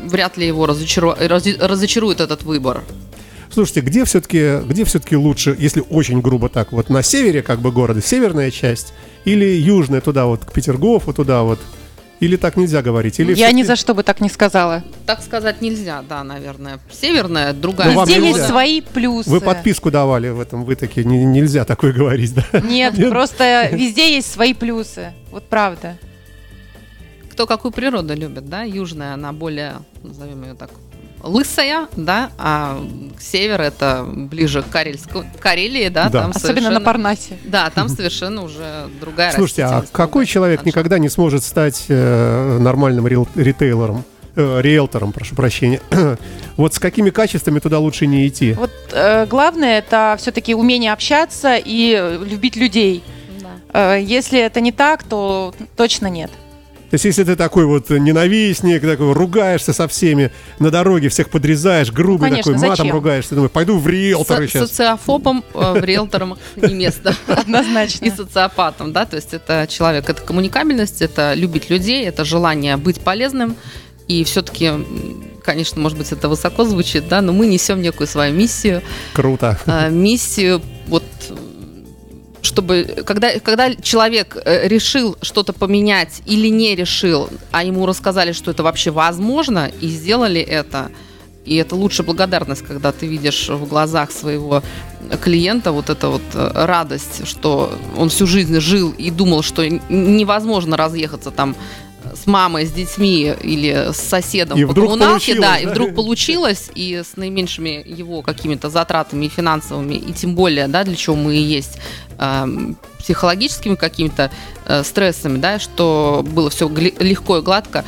вряд 0.06 0.38
ли 0.38 0.46
его 0.46 0.66
разочару- 0.66 1.16
разочарует 1.66 2.20
этот 2.22 2.44
выбор. 2.44 2.84
Слушайте, 3.52 3.82
где 3.82 4.06
все-таки, 4.06 4.60
где 4.68 4.86
все-таки 4.86 5.16
лучше, 5.16 5.56
если 5.58 5.84
очень 5.90 6.22
грубо 6.22 6.50
так, 6.50 6.72
вот 6.72 6.90
на 6.90 7.02
севере 7.02 7.42
как 7.42 7.60
бы 7.60 7.72
города, 7.72 8.02
северная 8.02 8.52
часть, 8.52 8.94
или 9.26 9.46
южная 9.46 10.02
туда 10.02 10.26
вот, 10.26 10.46
к 10.46 10.52
Петергофу 10.52 11.14
туда 11.14 11.44
вот, 11.44 11.60
или 12.20 12.36
так 12.36 12.58
нельзя 12.58 12.82
говорить? 12.82 13.20
Или 13.20 13.36
Я 13.36 13.52
ни 13.52 13.64
за 13.64 13.76
что 13.76 13.94
бы 13.94 14.02
так 14.04 14.22
не 14.22 14.30
сказала. 14.30 14.84
Так 15.06 15.22
сказать 15.22 15.62
нельзя, 15.62 16.04
да, 16.08 16.24
наверное. 16.24 16.80
Северная, 16.92 17.54
другая. 17.54 17.94
Ну, 17.94 18.02
Везде 18.02 18.16
нельзя. 18.16 18.38
есть 18.38 18.48
свои 18.48 18.82
плюсы. 18.82 19.30
Вы 19.30 19.40
подписку 19.40 19.92
давали 19.92 20.30
в 20.30 20.40
этом, 20.40 20.66
вы 20.66 20.76
такие, 20.76 21.06
не- 21.06 21.26
нельзя 21.26 21.64
такое 21.64 21.94
говорить, 21.94 22.34
да? 22.34 22.60
Нет, 22.62 22.98
Нет? 22.98 23.10
просто 23.10 23.70
везде 23.72 24.16
есть 24.16 24.32
свои 24.32 24.54
плюсы. 24.54 25.14
Вот 25.32 25.48
правда. 25.48 25.98
Кто 27.32 27.46
какую 27.46 27.72
природу 27.72 28.16
любит, 28.16 28.50
да? 28.50 28.64
Южная, 28.64 29.14
она 29.14 29.32
более, 29.32 29.76
назовем 30.02 30.44
ее 30.44 30.56
так, 30.56 30.72
лысая, 31.24 31.88
да, 31.96 32.30
а 32.38 32.80
север 33.20 33.62
это 33.62 34.06
ближе 34.08 34.62
к 34.62 34.70
Карельску, 34.70 35.24
Карелии, 35.40 35.90
да, 35.90 36.10
Да. 36.10 36.22
там 36.24 36.32
Особенно 36.32 36.54
на 36.56 36.60
совершенно- 36.62 36.82
Парнасе. 36.82 37.38
Да, 37.46 37.70
там 37.70 37.90
совершенно 37.90 38.44
уже 38.44 38.88
другая 39.02 39.32
Слушайте, 39.34 39.64
а 39.64 39.84
какой 39.92 40.26
человек 40.26 40.60
ландшафт. 40.60 40.68
никогда 40.68 41.00
не 41.00 41.10
сможет 41.10 41.44
стать 41.44 41.86
э, 41.90 42.58
нормальным 42.60 43.08
рил- 43.08 43.28
ритейлером? 43.36 44.04
Э, 44.36 44.62
риэлтором, 44.62 45.14
прошу 45.14 45.34
прощения. 45.36 45.82
вот 46.58 46.74
с 46.74 46.80
какими 46.80 47.10
качествами 47.10 47.58
туда 47.60 47.80
лучше 47.80 48.06
не 48.06 48.28
идти? 48.28 48.54
Вот 48.54 48.72
э, 48.92 49.26
главное 49.26 49.80
это 49.80 50.16
все-таки 50.20 50.54
умение 50.54 50.94
общаться 50.94 51.56
и 51.58 52.20
любить 52.24 52.56
людей. 52.56 53.04
Да. 53.74 53.96
Э, 53.96 54.00
если 54.02 54.40
это 54.40 54.62
не 54.62 54.72
так, 54.72 55.04
то 55.04 55.56
точно 55.76 56.06
нет. 56.08 56.30
То 56.90 56.94
есть, 56.94 57.06
если 57.06 57.24
ты 57.24 57.36
такой 57.36 57.66
вот 57.66 57.90
ненавистник, 57.90 58.82
такой 58.82 59.12
ругаешься 59.14 59.74
со 59.74 59.88
всеми 59.88 60.32
на 60.60 60.72
дороге, 60.72 61.10
всех 61.10 61.30
подрезаешь, 61.30 61.92
грубый 61.92 62.30
Ну, 62.30 62.36
конечно, 62.36 62.54
такой, 62.54 62.68
матом 62.70 62.86
зачем? 62.86 62.96
ругаешься, 62.96 63.36
думаю, 63.36 63.50
пойду 63.50 63.78
в 63.78 63.88
риэлторы 63.88 64.48
Со- 64.48 64.52
сейчас. 64.54 64.70
Социофобом 64.70 65.44
э, 65.54 65.74
в 65.80 65.84
риэлторам 65.84 66.38
не 66.56 66.74
место. 66.74 67.14
Однозначно. 67.28 68.06
И 68.06 68.12
социопатом, 68.12 68.94
да, 68.94 69.06
то 69.06 69.16
есть 69.18 69.34
это 69.34 69.68
человек, 69.70 70.10
это 70.10 70.22
коммуникабельность, 70.22 71.02
это 71.02 71.34
любить 71.34 71.70
людей, 71.70 72.06
это 72.08 72.24
желание 72.24 72.78
быть 72.78 73.02
полезным. 73.02 73.56
И 74.08 74.24
все-таки, 74.24 74.72
конечно, 75.44 75.82
может 75.82 75.98
быть, 75.98 76.14
это 76.14 76.30
высоко 76.30 76.64
звучит, 76.64 77.10
да, 77.10 77.20
но 77.22 77.34
мы 77.34 77.46
несем 77.48 77.82
некую 77.82 78.08
свою 78.08 78.34
миссию, 78.34 78.82
Круто. 79.14 79.60
а, 79.66 79.90
миссию 79.90 80.62
чтобы 82.58 83.04
когда, 83.06 83.40
когда 83.40 83.76
человек 83.76 84.36
э, 84.44 84.68
решил 84.68 85.16
что-то 85.22 85.54
поменять 85.54 86.24
или 86.26 86.48
не 86.48 86.76
решил, 86.76 87.30
а 87.52 87.64
ему 87.64 87.86
рассказали, 87.86 88.32
что 88.32 88.50
это 88.50 88.64
вообще 88.64 88.90
возможно, 88.90 89.70
и 89.80 89.88
сделали 89.90 90.42
это, 90.42 90.90
и 91.46 91.56
это 91.56 91.76
лучшая 91.76 92.08
благодарность, 92.08 92.64
когда 92.64 92.92
ты 92.92 93.06
видишь 93.06 93.48
в 93.50 93.68
глазах 93.68 94.10
своего 94.10 94.64
клиента 95.22 95.72
вот 95.72 95.92
эта 95.92 96.10
вот 96.10 96.24
э, 96.34 96.66
радость, 96.66 97.28
что 97.28 97.72
он 97.96 98.10
всю 98.10 98.26
жизнь 98.26 98.60
жил 98.60 98.92
и 98.98 99.12
думал, 99.12 99.44
что 99.44 99.70
невозможно 99.90 100.78
разъехаться 100.78 101.30
там 101.30 101.56
с 102.14 102.28
мамой, 102.28 102.66
с 102.66 102.72
детьми 102.72 103.34
или 103.42 103.92
с 103.92 103.98
соседом 103.98 104.58
И 104.58 104.66
по 104.66 104.74
коммуналке, 104.74 105.40
да, 105.40 105.58
и 105.58 105.66
вдруг 105.66 105.96
получилось, 105.96 106.70
и 106.76 107.04
с 107.04 107.18
наименьшими 107.18 107.84
его 107.86 108.22
какими-то 108.22 108.70
затратами 108.70 109.26
и 109.26 109.30
финансовыми, 109.30 109.96
и 109.96 110.14
тем 110.14 110.36
более, 110.36 110.68
да, 110.68 110.84
для 110.84 110.96
чего 110.96 111.16
мы 111.16 111.36
и 111.36 111.42
есть, 111.42 111.80
эм, 112.20 112.78
психологическими 113.00 113.76
какими-то 113.76 114.32
э, 114.66 114.84
стрессами, 114.84 115.38
да, 115.38 115.60
что 115.60 116.24
было 116.26 116.50
все 116.50 116.68
легко 116.70 117.38
и 117.38 117.42
гладко, 117.42 117.86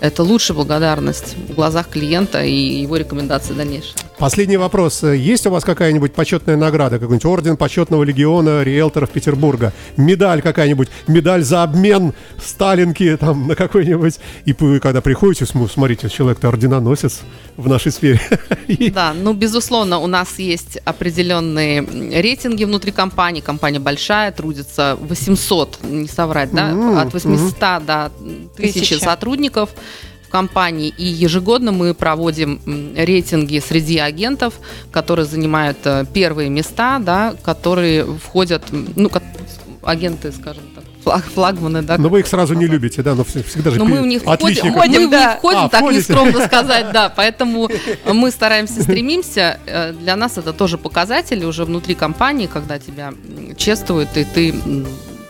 это 0.00 0.22
лучшая 0.22 0.56
благодарность 0.56 1.36
в 1.48 1.54
глазах 1.54 1.88
клиента 1.88 2.44
и 2.44 2.80
его 2.80 2.96
рекомендации 2.96 3.54
дальнейшие. 3.54 3.94
Последний 4.18 4.56
вопрос. 4.56 5.04
Есть 5.04 5.46
у 5.46 5.50
вас 5.50 5.62
какая-нибудь 5.62 6.12
почетная 6.12 6.56
награда? 6.56 6.98
Какой-нибудь 6.98 7.24
орден 7.24 7.56
почетного 7.56 8.02
легиона 8.02 8.64
риэлторов 8.64 9.10
Петербурга? 9.10 9.72
Медаль 9.96 10.42
какая-нибудь? 10.42 10.88
Медаль 11.06 11.44
за 11.44 11.62
обмен 11.62 12.14
Сталинки 12.44 13.16
там 13.16 13.46
на 13.46 13.54
какой-нибудь? 13.54 14.18
И 14.44 14.52
вы, 14.58 14.80
когда 14.80 15.00
приходите, 15.02 15.46
см- 15.46 15.70
смотрите, 15.72 16.08
человек-то 16.08 16.48
орденоносец 16.48 17.20
в 17.56 17.68
нашей 17.68 17.92
сфере. 17.92 18.20
Да, 18.92 19.14
ну, 19.14 19.32
безусловно, 19.34 19.98
у 19.98 20.06
нас 20.06 20.38
есть 20.38 20.76
определенные 20.84 21.80
рейтинги 22.20 22.64
внутри 22.64 22.90
компании. 22.92 23.40
Компания 23.40 23.78
большая, 23.78 24.30
трудится 24.32 24.96
800, 25.00 25.78
не 25.84 26.08
соврать, 26.08 26.50
да, 26.52 27.00
от 27.02 27.12
800 27.14 27.58
до 27.86 28.06
1000 28.06 28.48
Тысяча. 28.56 28.98
сотрудников 28.98 29.70
компании. 30.30 30.92
И 30.96 31.04
ежегодно 31.04 31.72
мы 31.72 31.94
проводим 31.94 32.60
рейтинги 32.96 33.58
среди 33.60 33.98
агентов, 33.98 34.54
которые 34.92 35.26
занимают 35.26 35.78
э, 35.84 36.04
первые 36.12 36.48
места, 36.50 36.98
да, 36.98 37.34
которые 37.44 38.04
входят, 38.04 38.62
ну, 38.70 39.08
как 39.08 39.22
агенты, 39.82 40.32
скажем 40.32 40.64
так, 40.74 40.84
флаг, 41.02 41.24
флагманы, 41.34 41.80
да, 41.82 41.96
Но 41.96 42.08
вы 42.10 42.20
их 42.20 42.26
сразу 42.26 42.52
не 42.54 42.66
любите, 42.66 43.02
да? 43.02 43.14
Но 43.14 43.22
вс- 43.22 43.42
всегда 43.42 43.70
же 43.70 43.78
но 43.78 43.84
мы 43.86 44.02
в 44.02 44.06
них 44.06 44.22
входим, 44.22 44.44
отличников. 44.46 44.76
мы 44.76 45.06
в 45.06 45.10
них 45.10 45.30
входим, 45.38 45.58
А, 45.60 45.68
так 45.68 45.80
входите. 45.80 46.00
нескромно 46.12 46.44
сказать, 46.46 46.92
да. 46.92 47.08
Поэтому 47.16 47.68
мы 48.12 48.30
стараемся, 48.30 48.82
стремимся. 48.82 49.58
Э, 49.66 49.92
Для 49.92 50.16
нас 50.16 50.36
это 50.36 50.52
тоже 50.52 50.76
показатели 50.76 51.44
уже 51.44 51.64
внутри 51.64 51.94
компании, 51.94 52.46
когда 52.52 52.78
тебя 52.78 53.14
чествуют, 53.56 54.10
и 54.16 54.24
ты 54.24 54.54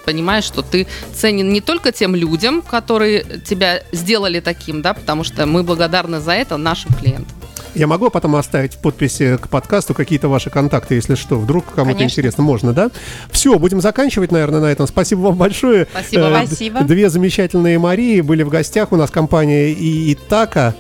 понимаешь, 0.09 0.45
что 0.45 0.63
ты 0.63 0.87
ценен 1.13 1.53
не 1.53 1.61
только 1.61 1.93
тем 1.93 2.15
людям, 2.15 2.63
которые 2.63 3.25
тебя 3.45 3.83
сделали 3.93 4.41
таким, 4.41 4.81
да, 4.81 4.95
потому 4.95 5.23
что 5.23 5.45
мы 5.45 5.63
благодарны 5.63 6.19
за 6.19 6.33
это 6.33 6.57
нашим 6.57 6.95
клиентам. 6.95 7.37
Я 7.75 7.87
могу 7.87 8.09
потом 8.09 8.37
оставить 8.37 8.75
в 8.75 8.79
подписи 8.79 9.37
к 9.37 9.49
подкасту 9.49 9.93
какие-то 9.93 10.29
ваши 10.29 10.49
контакты, 10.49 10.95
если 10.95 11.15
что, 11.15 11.39
вдруг 11.39 11.67
кому-то 11.67 11.99
Конечно. 11.99 12.05
интересно, 12.05 12.43
можно, 12.43 12.73
да? 12.73 12.91
Все, 13.31 13.59
будем 13.59 13.83
заканчивать, 13.83 14.33
наверное, 14.33 14.61
на 14.61 14.67
этом. 14.67 14.87
Спасибо 14.87 15.21
вам 15.21 15.37
большое. 15.37 15.87
Спасибо 15.91 16.23
Э, 16.23 16.47
Спасибо. 16.47 16.81
Две 16.81 17.11
замечательные 17.11 17.79
Марии 17.79 18.23
были 18.23 18.43
в 18.45 18.49
гостях 18.49 18.93
у 18.93 18.97
нас 18.97 19.11
компания 19.11 19.71
и 19.73 20.15
Итака. 20.15 20.75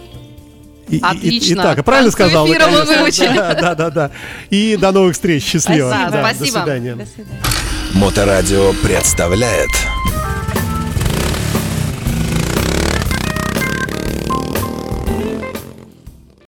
И- 0.88 0.96
и- 0.96 1.00
Отлично. 1.02 1.52
И, 1.52 1.54
Итака, 1.54 1.82
правильно 1.82 2.10
К 2.10 2.16
концу 2.16 2.30
сказал? 2.30 2.46
Да, 3.34 3.54
да, 3.54 3.74
да, 3.74 3.90
да. 3.90 4.10
И 4.50 4.76
до 4.76 4.92
новых 4.92 5.14
встреч. 5.14 5.44
Счастливо. 5.44 5.90
Спасибо. 5.90 6.10
Да, 6.10 6.20
Спасибо. 6.34 6.58
До 6.58 6.64
свидания. 6.64 6.94
До 6.96 7.06
свидания. 7.06 7.40
Моторадио 7.94 8.72
представляет 8.82 9.70